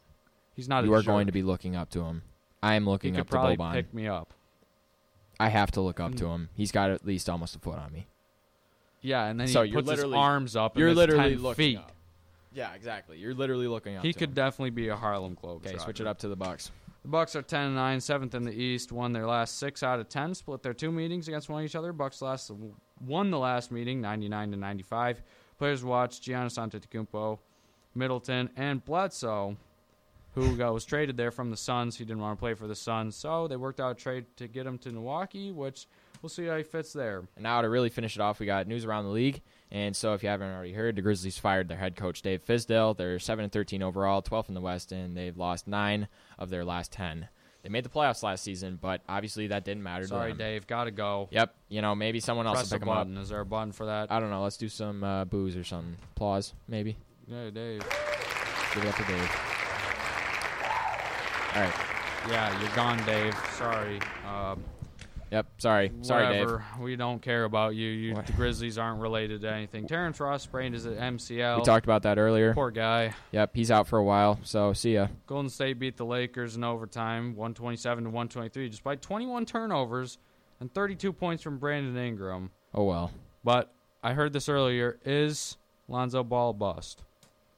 [0.56, 0.84] He's not.
[0.84, 2.24] you a are going to be looking up to him.
[2.62, 3.72] I am He looking could up to probably Boban.
[3.74, 4.34] pick me up.
[5.40, 6.36] I have to look up to Mm.
[6.36, 6.50] him.
[6.54, 8.08] He's got at least almost a foot on me.
[9.02, 10.74] Yeah, and then So he you're puts his literally- arms up.
[10.74, 11.78] And You're it's literally 10 looking feet.
[11.78, 11.94] up.
[12.52, 13.18] Yeah, exactly.
[13.20, 14.04] You're literally looking up.
[14.04, 14.36] He to could him.
[14.36, 15.68] definitely be a Harlem Globetrotter.
[15.68, 16.72] Okay, switch it up to the Bucks.
[17.04, 18.92] The Bucks are 10 and 9, seventh in the East.
[18.92, 20.34] Won their last six out of 10.
[20.36, 21.94] Split their two meetings against one each other.
[21.94, 22.52] Bucks last
[23.02, 25.22] won the last meeting, 99 to 95.
[25.58, 27.40] Players watched Giannis Antetokounmpo,
[27.96, 29.58] Middleton, and Bledsoe,
[30.36, 31.98] who was traded there from the Suns.
[31.98, 34.48] He didn't want to play for the Suns, so they worked out a trade to
[34.48, 35.88] get him to Milwaukee, which
[36.22, 37.24] we'll see how he fits there.
[37.36, 39.42] And now to really finish it off, we got news around the league.
[39.72, 42.98] And so, if you haven't already heard, the Grizzlies fired their head coach Dave Fizdale.
[42.98, 46.08] They're seven and thirteen overall, 12th in the West, and they've lost nine
[46.40, 47.28] of their last ten.
[47.62, 50.08] They made the playoffs last season, but obviously that didn't matter.
[50.08, 50.48] Sorry, to them.
[50.48, 50.68] Dave.
[50.68, 51.28] Got to go.
[51.32, 51.54] Yep.
[51.68, 53.22] You know, maybe someone else Press will pick them up.
[53.22, 54.12] Is there a button for that?
[54.12, 54.44] I don't know.
[54.44, 55.98] Let's do some uh, booze or something.
[56.16, 56.98] Applause, maybe.
[57.28, 57.82] Yeah, Dave.
[58.74, 59.32] Give it up to Dave.
[61.56, 61.74] All right.
[62.30, 63.36] Yeah, you're gone, Dave.
[63.58, 64.00] Sorry.
[64.26, 64.56] Uh,
[65.32, 65.46] Yep.
[65.60, 65.92] Sorry.
[66.02, 66.58] Sorry, Dave.
[66.80, 67.88] We don't care about you.
[67.88, 69.88] You the Grizzlies aren't related to anything.
[69.88, 71.58] Terrence Ross sprained his MCL.
[71.58, 72.54] We talked about that earlier.
[72.54, 73.14] Poor guy.
[73.32, 73.52] Yep.
[73.54, 74.40] He's out for a while.
[74.44, 75.08] So see ya.
[75.28, 80.18] Golden State beat the Lakers in overtime, 127 to 123, despite 21 turnovers
[80.60, 82.50] and 32 points from Brandon Ingram.
[82.74, 83.12] Oh well.
[83.44, 83.72] But
[84.04, 87.04] I heard this earlier: is Lonzo Ball bust?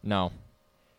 [0.04, 0.32] No.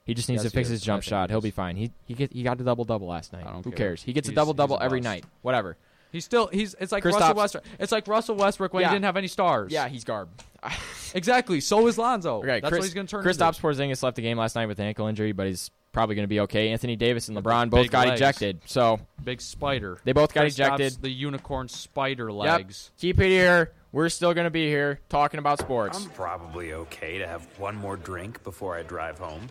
[0.05, 1.29] He just needs Yes, to fix his jump shot.
[1.31, 1.77] he He'll be fine.
[1.77, 3.47] He he get, he got a double double last night.
[3.47, 3.89] Who care.
[3.89, 4.03] cares?
[4.03, 5.25] He gets a double double every night.
[5.43, 5.77] Whatever.
[6.13, 6.75] He's still he's.
[6.79, 7.65] It's like Kristaps- Russell Westbrook.
[7.81, 8.89] It's like Russell Westbrook when Yeah.
[8.91, 9.73] he didn't have any stars.
[9.73, 10.29] Yeah, he's garb.
[11.15, 11.61] exactly.
[11.61, 12.39] So is Lonzo.
[12.39, 13.25] Okay, That's Chris, what he's going to turn.
[13.25, 13.59] Kristaps.
[13.61, 16.29] Porzingis left the game last night with an ankle injury, but he's probably going to
[16.29, 16.69] be okay.
[16.71, 18.21] Anthony Davis and LeBron both big got legs.
[18.21, 19.99] ejected, so big spider.
[20.05, 21.03] they both got Kristaps, ejected.
[21.03, 22.35] The unicorn spider Yep.
[22.37, 22.91] legs.
[22.99, 23.73] Keep it here.
[23.91, 26.03] We're still going to be here talking about sports.
[26.05, 29.49] I'm probably okay to have one more drink before I drive home.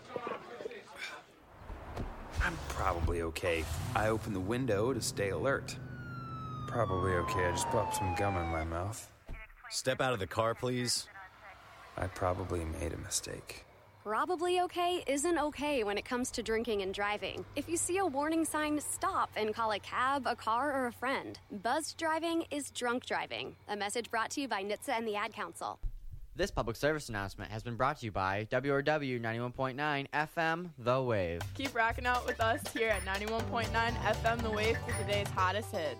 [2.44, 3.64] I'm probably okay.
[3.96, 5.76] I open the window to stay alert.
[6.72, 7.48] Probably okay.
[7.48, 9.12] I just popped some gum in my mouth.
[9.70, 11.06] Step out of the car, please.
[11.98, 13.66] I probably made a mistake.
[14.04, 17.44] Probably okay isn't okay when it comes to drinking and driving.
[17.58, 20.94] If you see a warning sign, stop and call a cab, a car, or a
[20.94, 21.38] friend.
[21.62, 23.56] Buzzed driving is drunk driving.
[23.68, 25.78] A message brought to you by NHTSA and the Ad Council.
[26.38, 31.42] This public service announcement has been brought to you by WRW 91.9 FM The Wave.
[31.54, 36.00] Keep rocking out with us here at 91.9 FM The Wave for today's hottest hits.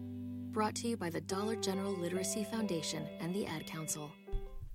[0.51, 4.11] Brought to you by the Dollar General Literacy Foundation and the Ad Council.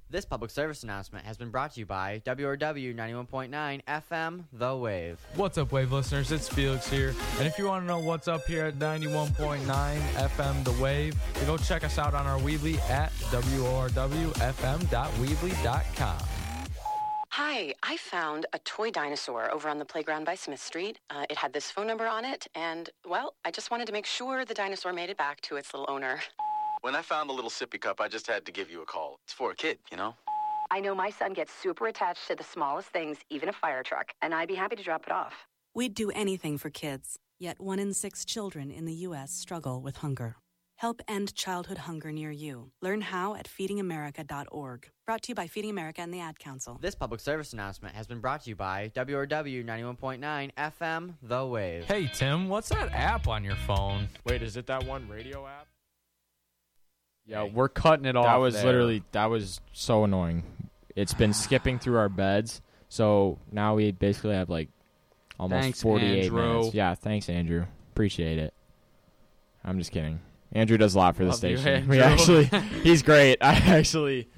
[0.09, 5.19] This public service announcement has been brought to you by WRW 91.9 FM The Wave.
[5.35, 6.31] What's up, Wave listeners?
[6.33, 7.15] It's Felix here.
[7.39, 11.47] And if you want to know what's up here at 91.9 FM The Wave, you
[11.47, 16.19] go check us out on our Weebly at WORWFM.weebly.com.
[17.57, 20.99] Hi, I found a toy dinosaur over on the playground by Smith Street.
[21.09, 24.05] Uh, it had this phone number on it, and, well, I just wanted to make
[24.05, 26.21] sure the dinosaur made it back to its little owner.
[26.83, 29.21] When I found the little sippy cup, I just had to give you a call.
[29.25, 30.15] It's for a kid, you know?
[30.71, 34.13] I know my son gets super attached to the smallest things, even a fire truck,
[34.21, 35.33] and I'd be happy to drop it off.
[35.75, 39.33] We'd do anything for kids, yet one in six children in the U.S.
[39.33, 40.37] struggle with hunger.
[40.77, 42.71] Help end childhood hunger near you.
[42.83, 44.91] Learn how at feedingamerica.org.
[45.07, 46.79] Brought to you by Feeding America and the Ad Council.
[46.83, 51.85] This public service announcement has been brought to you by WRW 91.9 FM The Wave.
[51.85, 54.09] Hey, Tim, what's that app on your phone?
[54.27, 55.67] Wait, is it that one radio app?
[57.25, 58.27] Yeah, we're cutting it off.
[58.27, 58.67] That was there.
[58.67, 60.43] literally that was so annoying.
[60.95, 62.61] It's been skipping through our beds,
[62.91, 64.69] so now we basically have like
[65.41, 66.43] almost Thanks, 48 Andrew.
[66.43, 66.75] minutes.
[66.75, 67.65] Yeah, thanks, Andrew.
[67.93, 68.53] Appreciate it.
[69.65, 70.21] I'm just kidding.
[70.57, 71.89] Andrew does a lot for the Love you, station.
[71.89, 72.45] we actually,
[72.83, 73.39] he's great.
[73.41, 74.29] I actually,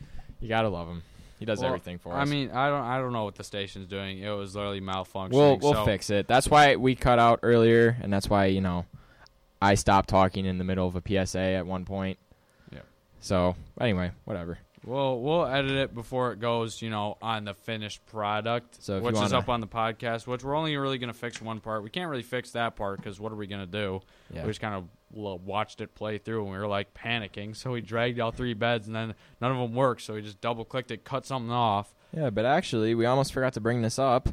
[0.40, 1.02] you gotta love him.
[1.38, 2.18] He does Well, everything for us.
[2.20, 4.18] I mean, I don't, I don't know what the station's doing.
[4.18, 5.30] It was literally malfunctioning.
[5.32, 6.26] we'll we'll so- fix it.
[6.26, 8.84] That's why we cut out earlier, and that's why you know
[9.62, 12.18] I stopped talking in the middle of a PSA at one point.
[12.72, 12.80] Yeah.
[13.20, 14.58] So anyway, whatever.
[14.84, 19.14] We'll we'll edit it before it goes, you know, on the finished product, So which
[19.14, 20.26] is wanna- up on the podcast.
[20.26, 21.82] Which we're only really going to fix one part.
[21.84, 24.00] We can't really fix that part because what are we going to do?
[24.32, 24.42] Yeah.
[24.42, 27.56] We just kind of watched it play through, and we were like panicking.
[27.56, 30.02] So we dragged all three beds, and then none of them worked.
[30.02, 31.94] So we just double clicked it, cut something off.
[32.16, 34.28] Yeah, but actually, we almost forgot to bring this up.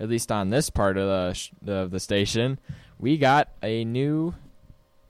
[0.00, 2.58] At least on this part of the sh- the, the station,
[2.98, 4.34] we got a new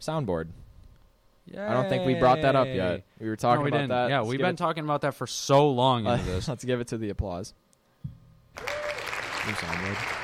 [0.01, 0.49] soundboard.
[1.57, 3.05] I don't think we brought that up yet.
[3.19, 3.89] We were talking No, we about didn't.
[3.91, 4.11] that.
[4.11, 6.49] Yeah, Let's we've been it- talking about that for so long into this.
[6.49, 7.53] Let's give it to the applause.
[8.59, 10.19] New soundboard.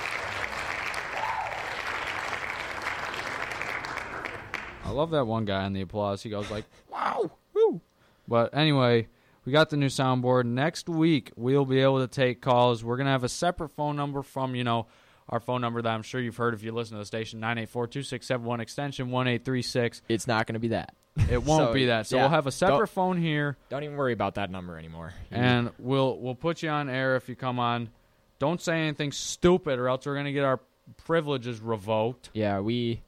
[4.89, 6.23] I love that one guy in the applause.
[6.23, 7.81] He goes like, "Wow, woo!"
[8.27, 9.09] But anyway,
[9.45, 10.47] we got the new soundboard.
[10.47, 12.83] Next week we'll be able to take calls.
[12.83, 14.87] We're gonna have a separate phone number from you know
[15.29, 18.61] our phone number that I'm sure you've heard if you listen to the station 984-2671
[18.61, 20.01] extension one eight three six.
[20.09, 20.95] It's not going to be that.
[21.31, 22.07] It won't So, be that.
[22.07, 25.13] So yeah, we'll have a separate phone here, Don't even worry about that number anymore.
[25.31, 27.91] And we'll we'll put you on air if you come on.
[28.39, 30.61] Don't say anything stupid, or else we're gonna get our
[30.97, 32.31] privileges revoked.
[32.33, 33.03] yeah, we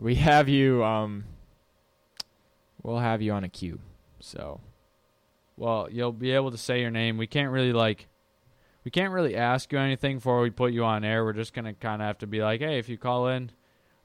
[0.00, 0.82] we have you.
[0.82, 1.24] Um,
[2.82, 3.80] we'll have you on a cube.
[4.20, 4.60] So
[5.56, 7.18] Well, you'll be able to say your name.
[7.18, 8.08] We can't really like
[8.84, 11.24] we can't really ask you anything before we put you on air.
[11.24, 13.50] We're just gonna kinda have to be like, Hey, if you call in,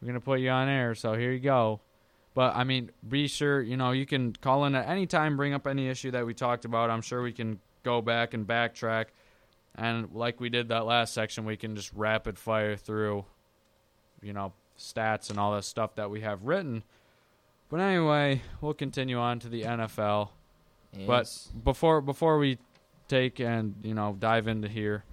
[0.01, 1.79] we're gonna put you on air, so here you go.
[2.33, 5.53] But I mean, be sure, you know, you can call in at any time, bring
[5.53, 6.89] up any issue that we talked about.
[6.89, 9.05] I'm sure we can go back and backtrack.
[9.75, 13.25] And like we did that last section, we can just rapid fire through,
[14.21, 16.83] you know, stats and all that stuff that we have written.
[17.69, 20.29] But anyway, we'll continue on to the NFL.
[21.05, 21.29] But
[21.63, 22.57] before before we
[23.07, 25.03] take and you know dive into here,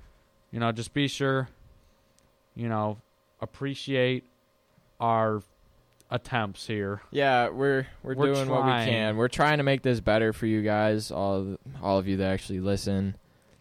[0.52, 1.48] you know, just be sure,
[2.54, 2.98] you know,
[3.40, 4.24] appreciate
[5.00, 5.42] our
[6.10, 7.02] attempts here.
[7.10, 9.16] Yeah, we're we're, We're doing what we can.
[9.16, 12.30] We're trying to make this better for you guys, all of, all of you that
[12.30, 13.16] actually listen.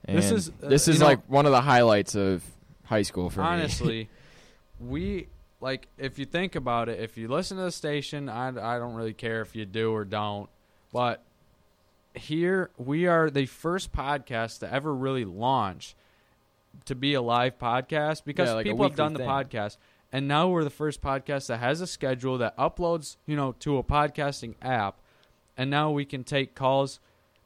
[0.05, 2.43] And This is, uh, this is know- like one of the highlights of
[2.83, 3.47] high school for me.
[3.47, 4.09] Honestly,
[4.79, 5.27] we
[5.61, 8.95] like if you think about it, if you listen to the station, I I don't
[8.95, 10.49] really care if you do or don't,
[10.91, 11.23] but
[12.15, 15.95] here we are the first podcast to ever really launch
[16.85, 19.29] to be a live podcast because Yeah, like people have done the thing.
[19.29, 19.77] podcast.
[20.11, 23.77] And now we're the first podcast that has a schedule that uploads you know to
[23.77, 24.99] a podcasting app.
[25.57, 26.99] And now we can take calls.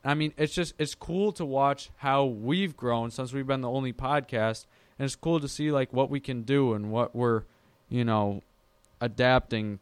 [0.03, 3.69] I mean it's just it's cool to watch how we've grown since we've been the
[3.69, 4.65] only podcast.
[4.97, 7.43] And it's cool to see like what we can do and what we're
[7.89, 8.41] you know
[9.01, 9.79] adapting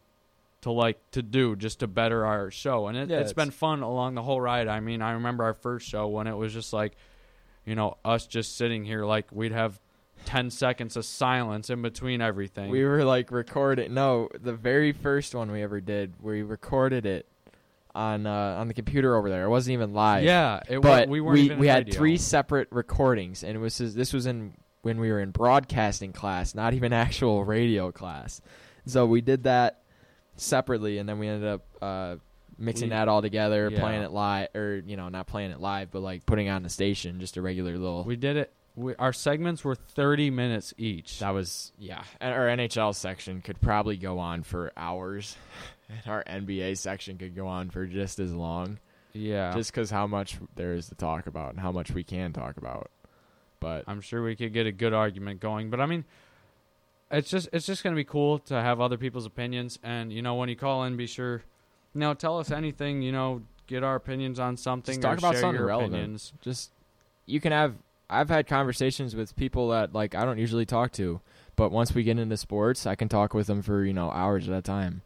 [0.62, 3.82] to like to do just to better our show and it, Yeah, it's been fun
[3.82, 6.74] along the whole ride i mean i remember our first show when it was just
[6.74, 6.96] like
[7.66, 9.80] you know us just sitting here like we'd have
[10.26, 13.94] 10 seconds of silence in between everything We were like recording.
[13.94, 17.28] No, the very first one we ever did, we recorded it
[17.94, 19.44] on uh, on the computer over there.
[19.44, 20.24] It wasn't even live.
[20.24, 22.00] Yeah, it but we weren't we, even we had radio.
[22.00, 24.54] three separate recordings, and it was this was in
[24.84, 28.40] when we were in broadcasting class, not even actual radio class.
[28.86, 29.82] So we did that
[30.36, 32.16] separately, and then we ended up uh,
[32.58, 33.80] mixing We- that all together, yeah.
[33.80, 36.70] playing it live, or you know, not playing it live, but like putting on the
[36.70, 38.04] station, just a regular little.
[38.04, 41.20] we did it we, our segments were 30 minutes each.
[41.20, 42.04] That was yeah.
[42.20, 45.38] And our NHL section could probably go on for hours,
[45.90, 48.80] and our NBA section could go on for just as long.
[49.16, 49.54] Yeah.
[49.54, 52.58] just because how much there is to talk about and how much we can talk
[52.58, 52.90] about.
[53.64, 55.70] But I'm sure we could get a good argument going.
[55.70, 56.06] But I mean,
[57.10, 59.80] it's just it's just gonna be cool to have other people's opinions.
[59.84, 61.44] And you know, when you call in, be sure,
[61.94, 63.02] you know, tell us anything.
[63.02, 64.94] You know, get our opinions on something.
[64.94, 65.94] just talk or about share something your relevant.
[65.94, 66.34] opinions.
[66.42, 66.72] Just
[67.26, 67.76] you can have.
[68.10, 71.22] I've had conversations with people that like I don't usually talk to,
[71.56, 74.48] but once we get into sports, I can talk with them for you know hours
[74.50, 75.02] at a time.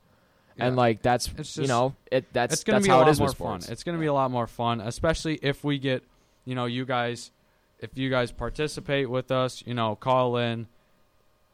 [0.59, 3.09] And like that's It's you know it that's it's gonna that's be how a lot
[3.09, 3.61] is more with fun.
[3.69, 6.03] It's gonna be a lot more fun, especially if we get,
[6.45, 7.31] you know, you guys,
[7.80, 10.67] if you guys participate with us, you know, call in.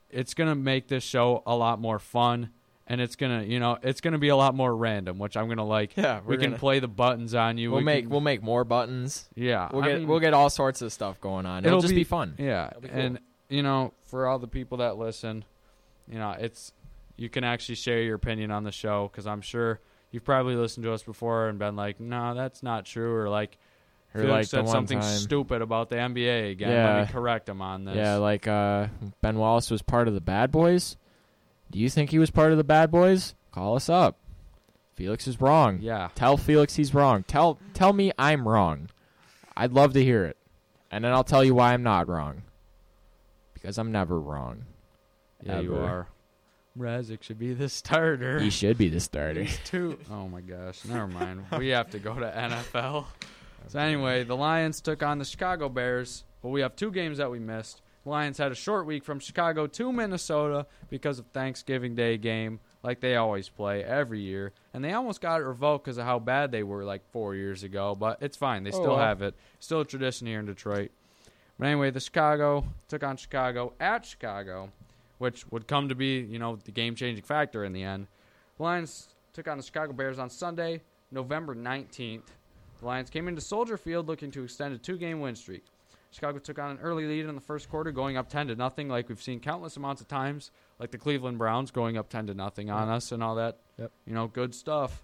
[0.09, 2.51] It's gonna make this show a lot more fun,
[2.85, 5.65] and it's gonna, you know, it's gonna be a lot more random, which I'm gonna
[5.65, 5.97] like.
[5.97, 7.71] Yeah, we we're can gonna- play the buttons on you.
[7.71, 9.27] we'll we make can- we'll make more buttons.
[9.35, 11.65] Yeah, we'll I get mean- we'll get all sorts of stuff going on.
[11.65, 12.35] It'll, just be, fun.
[12.37, 12.99] Yeah, be cool.
[12.99, 13.19] and
[13.49, 15.43] you know, for all the people that listen,
[16.07, 16.73] you know, it's
[17.17, 19.79] you can actually share your opinion on the show because I'm sure
[20.11, 23.57] you've probably listened to us before and been like, "No, that's not true," or like,
[24.15, 26.69] Or Felix like said something time- stupid about the NBA again.
[26.97, 27.95] Let me correct him on this.
[27.95, 28.87] Yeah, like uh,
[29.21, 30.97] Ben Wallace was part of the Bad Boys.
[31.71, 33.33] Do you think he was part of the Bad Boys?
[33.51, 34.19] Call us up.
[34.95, 35.79] Felix is wrong.
[35.81, 36.09] Yeah.
[36.13, 37.23] Tell Felix he's wrong.
[37.23, 38.89] Tell tell me I'm wrong.
[39.57, 40.37] I'd love to hear it.
[40.91, 42.43] And then I'll tell you why I'm not wrong.
[43.55, 44.65] Because I'm never wrong.
[45.41, 46.07] yeah, you are.
[46.77, 48.39] Razik should be the starter.
[48.39, 49.43] He should be the starter.
[49.43, 49.97] He's too.
[50.11, 51.45] Oh my gosh, never mind.
[51.57, 53.05] we have to go to NFL.
[53.67, 57.31] So anyway, the Lions took on the Chicago Bears, but we have two games that
[57.31, 57.81] we missed.
[58.05, 62.99] Lions had a short week from Chicago to Minnesota because of Thanksgiving Day game, like
[62.99, 66.51] they always play every year, and they almost got it revoked because of how bad
[66.51, 67.95] they were like four years ago.
[67.95, 68.99] But it's fine; they Oh, still well.
[68.99, 69.35] have it.
[69.59, 70.91] Still a tradition here in Detroit.
[71.57, 74.69] But anyway, the Chicago took on Chicago at Chicago,
[75.19, 78.07] which would come to be, you know, the game-changing factor in the end.
[78.57, 82.23] The Lions took on the Chicago Bears on Sunday, November 19th.
[82.83, 85.63] The Lions came into Soldier Field looking to extend a two-game win streak.
[86.11, 88.89] Chicago took on an early lead in the first quarter, going up 10 to nothing,
[88.89, 92.33] like we've seen countless amounts of times, like the Cleveland Browns going up 10 to
[92.33, 93.59] nothing on us and all that.
[93.79, 93.91] Yep.
[94.05, 95.01] You know, good stuff.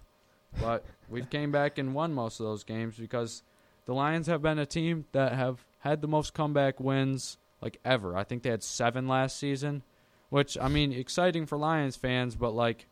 [0.60, 3.42] But we've came back and won most of those games because
[3.86, 8.14] the Lions have been a team that have had the most comeback wins like ever.
[8.14, 9.84] I think they had seven last season,
[10.28, 12.88] which I mean, exciting for Lions fans, but like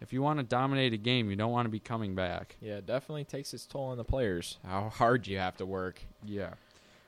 [0.00, 2.56] if you want to dominate a game, you don't want to be coming back.
[2.60, 4.58] Yeah, it definitely takes its toll on the players.
[4.66, 6.00] How hard you have to work.
[6.24, 6.50] Yeah.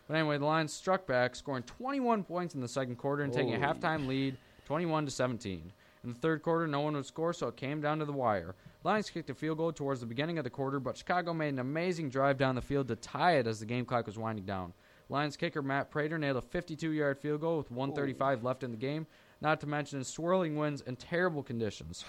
[0.08, 3.54] But anyway, the Lions struck back, scoring 21 points in the second quarter and taking
[3.54, 4.36] a halftime lead,
[4.66, 5.72] 21 to 17.
[6.02, 8.54] In the third quarter, no one would score, so it came down to the wire.
[8.82, 11.58] Lions kicked a field goal towards the beginning of the quarter, but Chicago made an
[11.58, 14.72] amazing drive down the field to tie it as the game clock was winding down.
[15.10, 19.06] Lions kicker Matt Prater nailed a 52-yard field goal with 135 left in the game,
[19.40, 22.04] not to mention swirling winds and terrible conditions.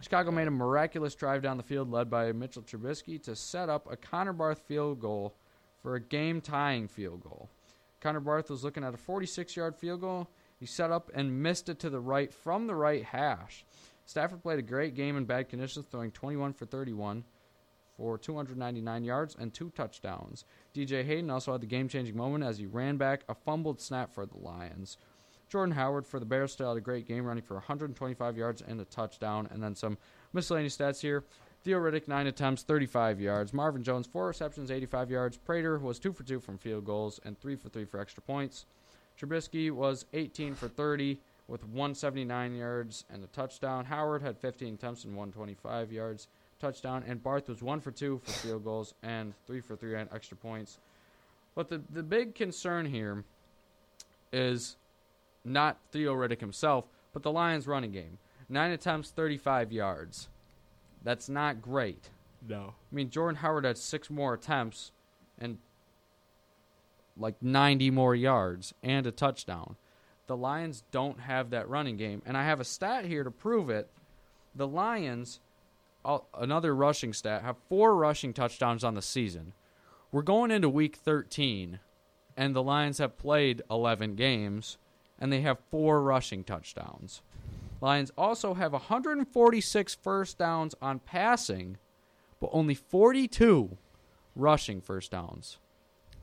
[0.00, 3.90] Chicago made a miraculous drive down the field led by Mitchell Trubisky to set up
[3.90, 5.34] a Connor Barth field goal
[5.82, 7.48] for a game tying field goal.
[8.00, 10.28] Connor Barth was looking at a 46 yard field goal.
[10.58, 13.64] He set up and missed it to the right from the right hash.
[14.04, 17.24] Stafford played a great game in bad conditions, throwing 21 for 31
[17.96, 20.44] for 299 yards and two touchdowns.
[20.74, 24.14] DJ Hayden also had the game changing moment as he ran back a fumbled snap
[24.14, 24.98] for the Lions.
[25.48, 28.80] Jordan Howard for the Bears still had a great game, running for 125 yards and
[28.80, 29.48] a touchdown.
[29.50, 29.96] And then some
[30.32, 31.24] miscellaneous stats here.
[31.62, 33.52] Theo Riddick, 9 attempts, 35 yards.
[33.52, 35.36] Marvin Jones, 4 receptions, 85 yards.
[35.36, 38.66] Prater was 2 for 2 from field goals and 3 for 3 for extra points.
[39.20, 41.18] Trubisky was 18 for 30
[41.48, 43.84] with 179 yards and a touchdown.
[43.84, 46.28] Howard had 15 attempts and 125 yards,
[46.60, 47.04] touchdown.
[47.06, 50.36] And Barth was 1 for 2 for field goals and 3 for 3 on extra
[50.36, 50.78] points.
[51.54, 53.24] But the, the big concern here
[54.32, 54.76] is
[55.46, 58.18] not Theo Riddick himself, but the Lions' running game.
[58.48, 60.28] Nine attempts, 35 yards.
[61.02, 62.10] That's not great.
[62.46, 62.74] No.
[62.90, 64.92] I mean, Jordan Howard had six more attempts
[65.38, 65.58] and
[67.16, 69.76] like 90 more yards and a touchdown.
[70.26, 72.22] The Lions don't have that running game.
[72.26, 73.88] And I have a stat here to prove it.
[74.54, 75.40] The Lions,
[76.34, 79.52] another rushing stat, have four rushing touchdowns on the season.
[80.12, 81.80] We're going into week 13,
[82.36, 84.78] and the Lions have played 11 games,
[85.18, 87.22] and they have four rushing touchdowns.
[87.80, 91.76] Lions also have 146 first downs on passing,
[92.40, 93.76] but only 42
[94.34, 95.58] rushing first downs.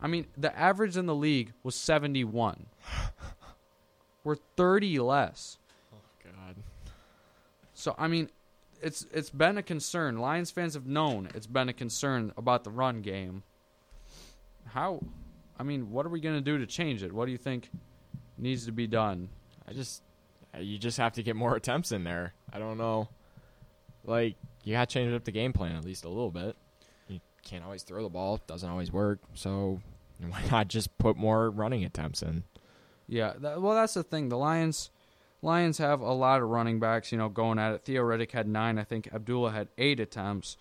[0.02, 2.66] I mean, the average in the league was 71.
[4.24, 5.58] We're 30 less.
[5.94, 6.56] Oh God.
[7.74, 8.30] So I mean,
[8.82, 10.18] it's it's been a concern.
[10.18, 13.44] Lions fans have known it's been a concern about the run game.
[14.68, 15.02] How
[15.60, 17.14] I mean, what are we going to do to change it?
[17.14, 17.70] What do you think
[18.38, 19.30] needs to be done?
[19.68, 20.04] I just
[20.56, 22.34] uh, you just have to get more attempts in there.
[22.52, 23.10] I don't know.
[24.06, 26.56] Like you got to change up the game plan at least a little bit.
[27.08, 29.20] You can't always throw the ball; doesn't always work.
[29.34, 29.82] So
[30.20, 32.44] why not just put more running attempts in?
[33.08, 34.30] Yeah, that, well, that's the thing.
[34.30, 34.90] The Lions,
[35.42, 37.84] Lions have a lot of running backs, you know, going at it.
[37.84, 38.80] Theo Riddick had nine.
[38.80, 40.58] I think Abdullah had eight attempts.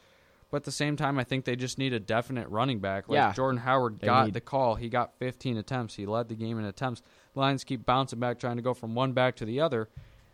[0.53, 3.09] But at the same time, I think they just need a definite running back.
[3.09, 3.33] Like Yeah.
[3.33, 4.75] Jordan Howard They got need- the call.
[4.75, 5.95] He got 15 attempts.
[5.95, 7.03] He led the game in attempts.
[7.33, 9.89] The Lions keep bouncing back, trying to go from one back to the other.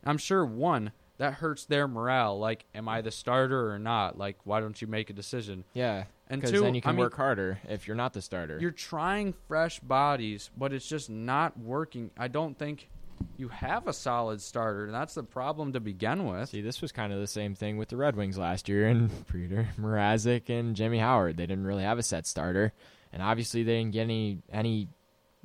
[0.05, 2.37] I'm sure one that hurts their morale.
[2.37, 4.19] Like, am I the starter or not?
[4.19, 5.63] Like, why don't you make a decision?
[5.73, 8.59] Yeah, and two, then you can I mean, work harder if you're not the starter.
[8.61, 12.11] You're trying fresh bodies, but it's just not working.
[12.19, 12.89] I don't think
[13.37, 16.49] you have a solid starter, and that's the problem to begin with.
[16.51, 19.11] See, this was kind of the same thing with the Red Wings last year, and
[19.33, 21.37] Peter Mrazek and Jimmy Howard.
[21.37, 22.73] They didn't really have a set starter,
[23.13, 24.89] and obviously they didn't get any any,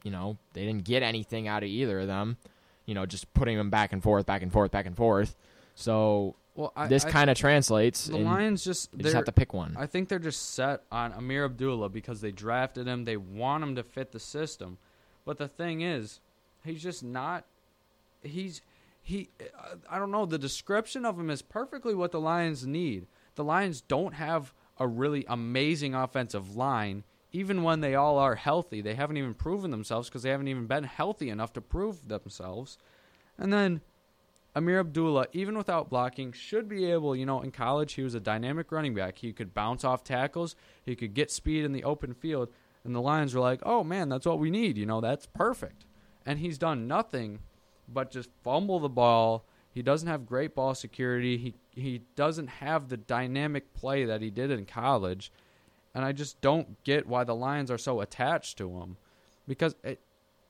[0.03, 2.37] you know, they didn't get anything out of either of them.
[2.85, 5.35] You know, just putting them back and forth, back and forth, back and forth.
[5.75, 8.07] So Well, I- this kind of translates.
[8.07, 9.75] The Lions just they just have to pick one.
[9.79, 13.05] I think they're just set on Ameer Abdullah because they drafted him.
[13.05, 14.77] They want him to fit the system,
[15.25, 16.19] but the thing is,
[16.65, 17.45] he's just not.
[18.23, 18.61] He's
[19.01, 19.29] he.
[19.89, 20.25] I don't know.
[20.25, 23.07] The description of him is perfectly what the Lions need.
[23.35, 27.03] The Lions don't have a really amazing offensive line.
[27.31, 30.67] Even when they all are healthy, they haven't even proven themselves because they haven't even
[30.67, 32.77] been healthy enough to prove themselves.
[33.37, 33.81] And then
[34.55, 38.19] Ameer Abdullah, even without blocking, should be able, you know, in college, he was a
[38.19, 39.17] dynamic running back.
[39.17, 40.55] He could bounce off tackles,
[40.85, 42.49] he could get speed in the open field.
[42.83, 44.77] And the Lions were like, oh man, that's what we need.
[44.77, 45.85] You know, that's perfect.
[46.25, 47.39] And he's done nothing
[47.93, 49.45] but just fumble the ball.
[49.73, 51.37] He doesn't have great ball security.
[51.37, 55.31] He, he doesn't have the dynamic play that he did in college.
[55.95, 58.97] And I just don't get why the Lions are so attached to him.
[59.47, 59.99] Because, it,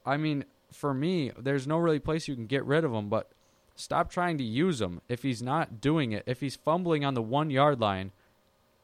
[0.05, 3.31] I mean, for me, there's no really place you can get rid of him, but
[3.75, 6.23] stop trying to use him if he's not doing it.
[6.25, 8.11] If he's fumbling on the one yard line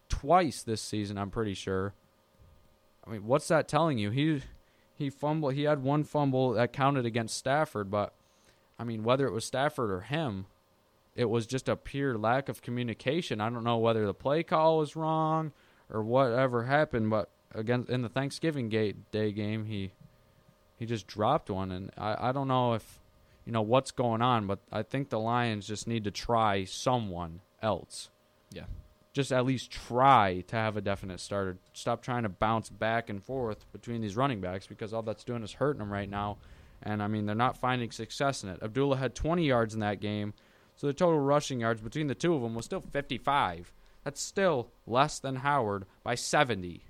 [0.08, 1.94] twice this season, I'm pretty sure.
[3.06, 4.12] I mean, what's that telling you?
[4.12, 4.42] He
[4.98, 5.54] he fumbled.
[5.54, 8.14] He had one fumble that counted against Stafford, but
[8.80, 10.46] I mean, whether it was Stafford or him,
[11.16, 13.42] it was just a pure lack of communication.
[13.42, 15.52] I don't know whether the play call was wrong
[15.90, 19.92] or whatever happened, but again in the Thanksgiving gate day game, he
[20.78, 23.00] he just dropped one, and I I don't know if
[23.46, 27.42] you know what's going on, but I think the Lions just need to try someone
[27.62, 28.10] else.
[28.52, 28.66] Yeah.
[29.12, 31.58] Just at least try to have a definite starter.
[31.74, 35.44] Stop trying to bounce back and forth between these running backs because all that's doing
[35.44, 36.38] is hurting them right now.
[36.82, 38.60] And I mean, they're not finding success in it.
[38.64, 40.34] Abdullah had 20 yards in that game,
[40.76, 43.74] so the total rushing yards between the two of them was still 55.
[44.04, 46.84] That's still less than Howard by 70.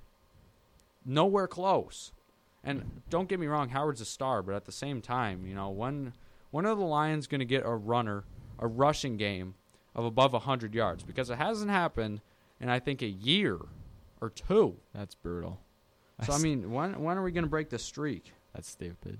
[1.05, 2.11] Nowhere close.
[2.63, 5.69] And don't get me wrong, Howard's a star, but at the same time, you know,
[5.69, 6.13] when
[6.51, 8.25] when are the Lions going to get a runner,
[8.57, 9.55] a rushing game
[9.95, 11.03] of above 100 yards?
[11.03, 12.21] Because it hasn't happened
[12.59, 13.59] in I think a year
[14.21, 14.77] or two.
[14.93, 15.61] That's brutal.
[16.25, 18.33] So I mean, when when are we going to break the streak?
[18.53, 19.19] That's stupid.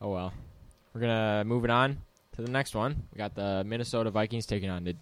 [0.00, 0.32] Oh well.
[0.94, 1.98] We're gonna move it on
[2.36, 3.02] to the next one.
[3.12, 4.96] We got the Minnesota Vikings taking on the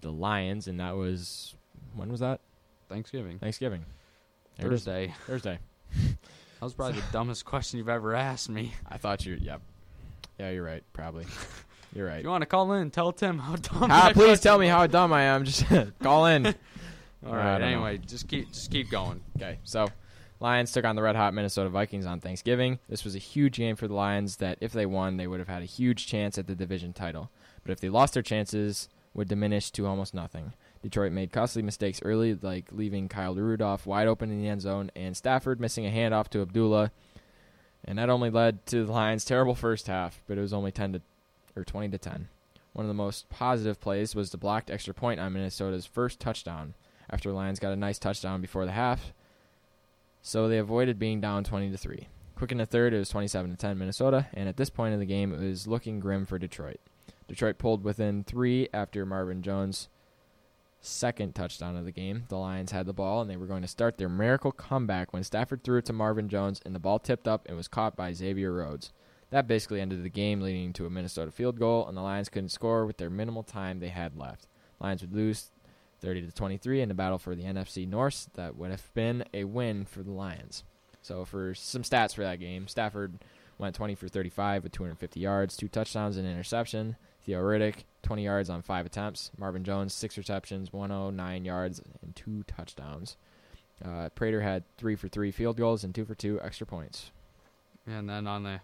[0.00, 1.54] the Lions, and that was
[1.94, 2.40] when was that?
[2.88, 3.38] Thanksgiving.
[3.38, 3.84] Thanksgiving.
[4.58, 4.68] There.
[4.68, 5.14] Thursday.
[5.26, 5.58] Thursday.
[6.62, 8.72] That was probably the dumbest question you've ever asked me.
[8.88, 9.34] I thought you.
[9.34, 9.62] Yep.
[10.38, 10.84] Yeah, you're right.
[10.92, 11.26] Probably.
[11.92, 12.18] You're right.
[12.18, 13.90] If you want to call in, tell Tim how dumb.
[13.90, 15.44] Ah, please tell me how dumb I am.
[15.44, 15.64] Just
[16.02, 16.46] call in.
[16.46, 16.54] All
[17.34, 17.56] right.
[17.56, 17.64] I know.
[17.64, 19.20] Anyway, just keep just keep going.
[19.36, 19.88] Okay, so
[20.42, 22.80] Lions took on the red hot Minnesota Vikings on Thanksgiving.
[22.88, 25.48] This was a huge game for the Lions that if they won, they would have
[25.48, 27.30] had a huge chance at the division title.
[27.62, 30.52] But if they lost their chances, would diminish to almost nothing.
[30.82, 34.90] Detroit made costly mistakes early, like leaving Kyle Rudolph wide open in the end zone
[34.96, 36.90] and Stafford missing a handoff to Abdullah.
[37.84, 40.94] And that only led to the Lions' terrible first half, but it was only 10
[40.94, 41.02] to
[41.54, 42.28] or 20 to 10.
[42.72, 46.74] One of the most positive plays was the blocked extra point on Minnesota's first touchdown
[47.08, 49.12] after the Lions got a nice touchdown before the half.
[50.22, 52.08] So they avoided being down 20 to 3.
[52.36, 55.00] Quick in the third, it was 27 to 10 Minnesota, and at this point in
[55.00, 56.80] the game, it was looking grim for Detroit.
[57.28, 59.88] Detroit pulled within 3 after Marvin Jones'
[60.80, 62.24] second touchdown of the game.
[62.28, 65.22] The Lions had the ball and they were going to start their miracle comeback when
[65.22, 68.12] Stafford threw it to Marvin Jones and the ball tipped up and was caught by
[68.12, 68.92] Xavier Rhodes.
[69.30, 72.50] That basically ended the game, leading to a Minnesota field goal, and the Lions couldn't
[72.50, 74.46] score with their minimal time they had left.
[74.78, 75.50] Lions would lose
[76.02, 78.28] 30 to 23 in the battle for the NFC North.
[78.34, 80.64] That would have been a win for the Lions.
[81.00, 83.14] So for some stats for that game, Stafford
[83.58, 86.96] went 20 for 35 with 250 yards, two touchdowns and an interception.
[87.24, 89.30] Theo Riddick 20 yards on five attempts.
[89.38, 93.16] Marvin Jones six receptions, 109 yards and two touchdowns.
[93.84, 97.10] Uh, Prater had three for three field goals and two for two extra points.
[97.86, 98.60] And then on the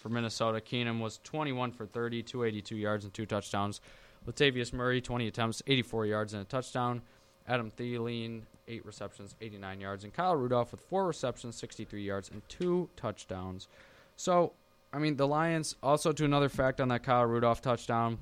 [0.00, 3.80] for Minnesota, Keenum was 21 for 30, 282 yards and two touchdowns.
[4.28, 7.02] Latavius Murray, 20 attempts, 84 yards and a touchdown.
[7.46, 12.42] Adam Thielen, eight receptions, 89 yards, and Kyle Rudolph with four receptions, 63 yards and
[12.48, 13.68] two touchdowns.
[14.16, 14.52] So,
[14.92, 18.18] I mean, the Lions also to another fact on that Kyle Rudolph touchdown.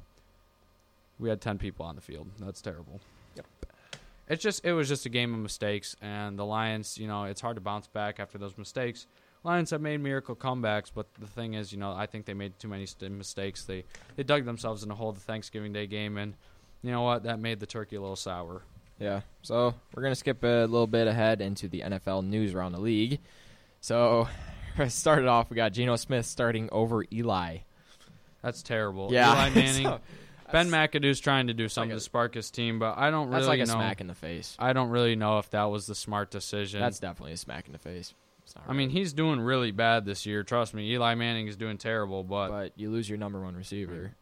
[1.18, 2.28] We had 10 people on the field.
[2.38, 3.00] That's terrible.
[3.34, 3.46] Yep.
[4.28, 7.40] It's just it was just a game of mistakes, and the Lions, you know, it's
[7.40, 9.06] hard to bounce back after those mistakes.
[9.46, 12.58] Lions have made miracle comebacks, but the thing is, you know, I think they made
[12.58, 13.62] too many st- mistakes.
[13.62, 13.84] They
[14.16, 16.34] they dug themselves in a hole the Thanksgiving Day game, and
[16.82, 17.22] you know what?
[17.22, 18.62] That made the turkey a little sour.
[18.98, 19.20] Yeah.
[19.42, 23.20] So we're gonna skip a little bit ahead into the NFL news around the league.
[23.80, 24.26] So
[24.78, 27.58] I started off, we got Geno Smith starting over Eli.
[28.42, 29.12] That's terrible.
[29.12, 29.32] Yeah.
[29.32, 29.84] Eli Manning.
[29.84, 30.00] So,
[30.50, 33.36] ben McAdoo's trying to do something to spark his team, but I don't really know.
[33.36, 33.74] That's like a know.
[33.74, 34.56] smack in the face.
[34.58, 36.80] I don't really know if that was the smart decision.
[36.80, 38.12] That's definitely a smack in the face.
[38.68, 40.42] I mean, he's doing really bad this year.
[40.42, 44.14] Trust me, Eli Manning is doing terrible, but but you lose your number one receiver.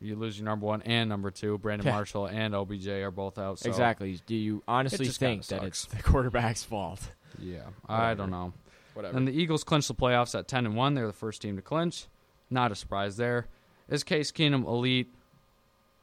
[0.00, 1.58] you lose your number one and number two.
[1.58, 3.58] Brandon Marshall and OBJ are both out.
[3.58, 4.20] So Exactly.
[4.26, 7.00] Do you honestly just think kinda that it's the quarterback's fault?
[7.38, 8.52] Yeah, I don't know.
[8.94, 9.16] Whatever.
[9.16, 10.94] And the Eagles clinched the playoffs at ten and one.
[10.94, 12.06] They're the first team to clinch.
[12.50, 13.46] Not a surprise there.
[13.88, 15.12] Is Case Keenum elite?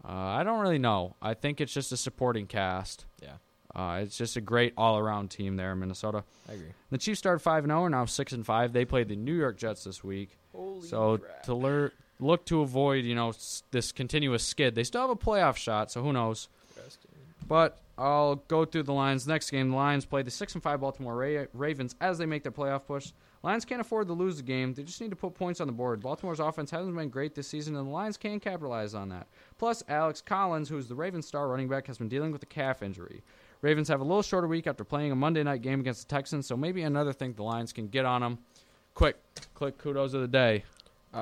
[0.03, 1.15] Uh, I don't really know.
[1.21, 3.05] I think it's just a supporting cast.
[3.21, 3.33] Yeah.
[3.75, 6.23] Uh, it's just a great all-around team there in Minnesota.
[6.49, 6.67] I agree.
[6.89, 8.73] The Chiefs started five and zero, now six and five.
[8.73, 10.37] They played the New York Jets this week.
[10.53, 11.43] Holy so crap.
[11.43, 14.75] to look to avoid, you know, s- this continuous skid.
[14.75, 16.49] They still have a playoff shot, so who knows?
[17.47, 19.27] But I'll go through the Lions.
[19.27, 22.43] Next game, the Lions play the six and five Baltimore Ra- Ravens as they make
[22.43, 23.11] their playoff push.
[23.43, 24.73] Lions can't afford to lose the game.
[24.73, 26.01] They just need to put points on the board.
[26.01, 29.27] Baltimore's offense hasn't been great this season, and the Lions can capitalize on that.
[29.57, 32.83] Plus, Alex Collins, who's the Ravens' star running back, has been dealing with a calf
[32.83, 33.23] injury.
[33.61, 36.47] Ravens have a little shorter week after playing a Monday night game against the Texans,
[36.47, 38.39] so maybe another thing the Lions can get on them.
[38.95, 39.17] Quick,
[39.53, 40.63] click kudos of the day.
[41.13, 41.17] Uh,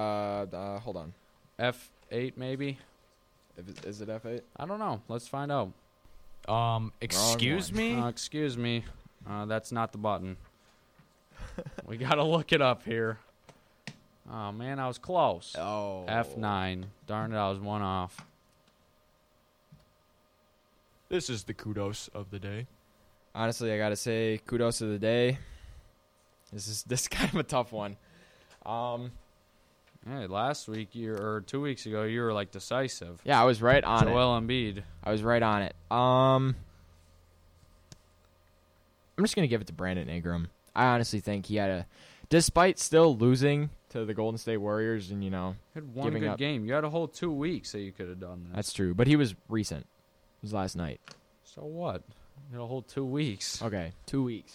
[0.46, 1.14] uh hold on.
[1.58, 2.78] F eight maybe.
[3.58, 4.44] If it- Is it F eight?
[4.58, 5.02] I don't know.
[5.08, 5.72] Let's find out.
[6.48, 7.96] Um, excuse me.
[7.96, 8.86] Uh, excuse me.
[9.30, 10.38] Uh, that's not the button.
[11.86, 13.20] we gotta look it up here.
[14.32, 15.56] Oh man, I was close.
[15.58, 16.06] Oh.
[16.08, 16.86] F nine.
[17.06, 18.26] Darn it, I was one off.
[21.10, 22.68] This is the kudos of the day.
[23.34, 25.38] Honestly, I gotta say, kudos of the day.
[26.54, 27.98] This is this is kind of a tough one.
[28.66, 29.12] Um,
[30.08, 33.20] Hey, last week you or two weeks ago you were like decisive.
[33.26, 34.12] yeah, I was right on it.
[34.12, 34.82] Joel Embiid.
[35.04, 35.76] I was right on it.
[35.92, 36.56] Um,
[39.18, 40.48] I'm just gonna give it to Brandon Ingram.
[40.74, 41.86] I honestly think he had a,
[42.30, 46.30] despite still losing to the Golden State Warriors, and you know Had one giving good
[46.32, 46.38] up.
[46.38, 46.66] game.
[46.66, 48.56] You had a whole two weeks that you could have done that.
[48.56, 49.86] That's true, but he was recent.
[50.40, 51.02] It was last night.
[51.44, 52.04] so what?
[52.54, 53.62] It'll hold two weeks.
[53.62, 54.54] Okay, two weeks.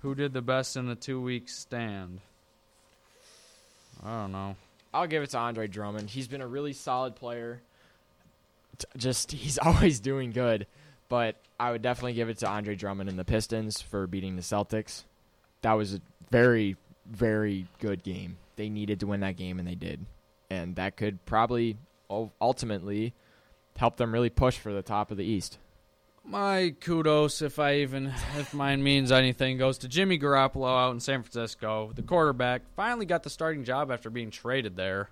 [0.00, 2.20] Who did the best in the two week stand?
[4.02, 4.56] I don't know.
[4.92, 6.10] I'll give it to Andre Drummond.
[6.10, 7.60] He's been a really solid player.
[8.96, 10.66] Just he's always doing good,
[11.08, 14.42] but I would definitely give it to Andre Drummond and the Pistons for beating the
[14.42, 15.04] Celtics.
[15.62, 16.00] That was a
[16.30, 16.76] very
[17.06, 18.36] very good game.
[18.56, 20.04] They needed to win that game and they did.
[20.50, 21.76] And that could probably
[22.40, 23.12] ultimately
[23.76, 25.58] help them really push for the top of the East.
[26.26, 28.06] My kudos, if I even
[28.38, 31.92] if mine means anything, goes to Jimmy Garoppolo out in San Francisco.
[31.94, 35.10] The quarterback finally got the starting job after being traded there.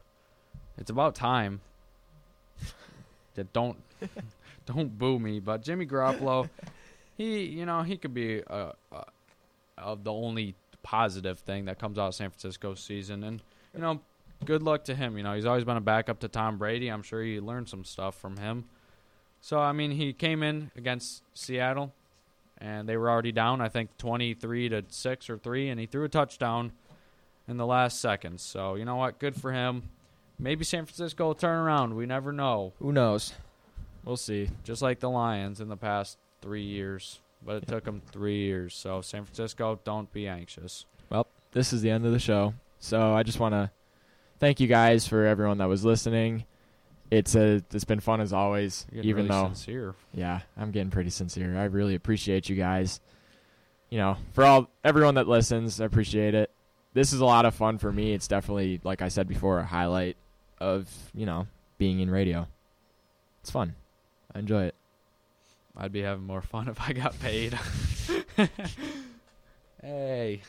[0.78, 1.60] It's about time.
[3.52, 3.76] Don't
[4.66, 6.48] don't boo me, but Jimmy Garoppolo,
[7.16, 9.04] he you know he could be uh, uh,
[9.76, 13.42] uh, the only positive thing that comes out of San Francisco season, and
[13.74, 14.00] you know
[14.44, 15.16] good luck to him.
[15.16, 16.88] You know he's always been a backup to Tom Brady.
[16.88, 18.64] I'm sure he learned some stuff from him.
[19.40, 21.92] So I mean, he came in against Seattle,
[22.58, 23.60] and they were already down.
[23.60, 26.72] I think twenty-three to six or three, and he threw a touchdown
[27.48, 28.42] in the last seconds.
[28.42, 29.18] So you know what?
[29.18, 29.90] Good for him.
[30.38, 31.94] Maybe San Francisco will turn around.
[31.94, 32.72] We never know.
[32.78, 33.32] Who knows?
[34.04, 34.48] We'll see.
[34.64, 38.74] Just like the Lions in the past three years, but it took them three years.
[38.74, 40.86] So San Francisco, don't be anxious.
[41.10, 42.54] Well, this is the end of the show.
[42.80, 43.70] So I just want to
[44.42, 46.44] thank you guys for everyone that was listening.
[47.12, 48.86] It's a it's been fun as always.
[48.92, 49.94] Even really though sincere.
[50.12, 51.56] yeah, I'm getting pretty sincere.
[51.56, 53.00] I really appreciate you guys.
[53.88, 56.50] You know, for all everyone that listens, I appreciate it.
[56.92, 58.12] This is a lot of fun for me.
[58.14, 60.16] It's definitely, like I said before, a highlight
[60.58, 61.46] of you know
[61.78, 62.48] being in radio.
[63.42, 63.76] It's fun.
[64.34, 64.74] I enjoy it.
[65.76, 67.56] I'd be having more fun if I got paid.
[69.82, 70.42] hey.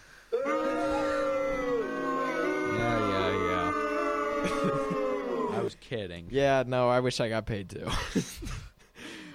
[5.54, 6.28] I was kidding.
[6.30, 7.86] Yeah, no, I wish I got paid too.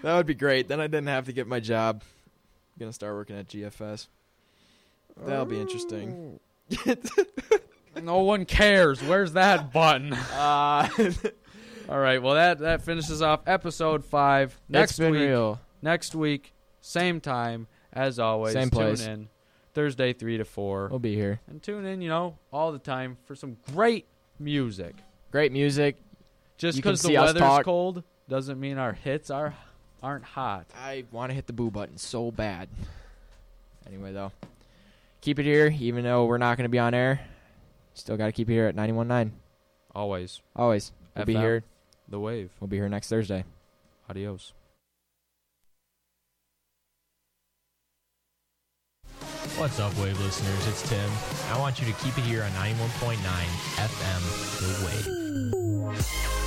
[0.03, 0.69] that would be great.
[0.69, 2.03] Then I didn't have to get my job.
[2.05, 4.09] I'm gonna start working at GFS.
[5.25, 6.39] That'll be interesting.
[8.03, 9.03] no one cares.
[9.03, 10.13] Where's that button?
[10.13, 10.89] Uh,
[11.89, 12.23] All right.
[12.23, 14.59] Well, that that finishes off episode five.
[14.69, 15.23] Next been week.
[15.23, 15.61] real.
[15.83, 18.53] Next week, same time as always.
[18.53, 19.07] Same tune place.
[19.07, 19.29] in
[19.75, 20.89] Thursday three to four.
[20.89, 21.41] We'll be here.
[21.49, 22.01] and tune in.
[22.03, 24.07] You know, all the time for some great
[24.39, 24.95] music.
[25.31, 25.97] Great music.
[26.57, 29.55] Just You can because the see us weather's talk- cold doesn't mean our hits are
[30.03, 30.67] aren't hot.
[30.77, 32.69] I want to hit the boo button so bad.
[33.87, 34.33] Anyway, though,
[35.21, 37.21] keep it here, even though we're not going to be on air.
[37.95, 39.31] Still got to keep it here at 91.9.
[39.95, 40.41] Always.
[40.55, 40.93] Always.
[41.17, 41.41] We'll be FM.
[41.41, 41.65] here.
[42.09, 42.51] The wave.
[42.61, 43.45] We'll be here next Thursday.
[44.09, 44.53] Adios.
[49.59, 50.69] What's up, Wave listeners?
[50.69, 51.11] It's Tim.
[51.51, 53.17] I want you to keep it here on 91.9
[53.77, 54.23] FM
[54.61, 56.38] The Wave.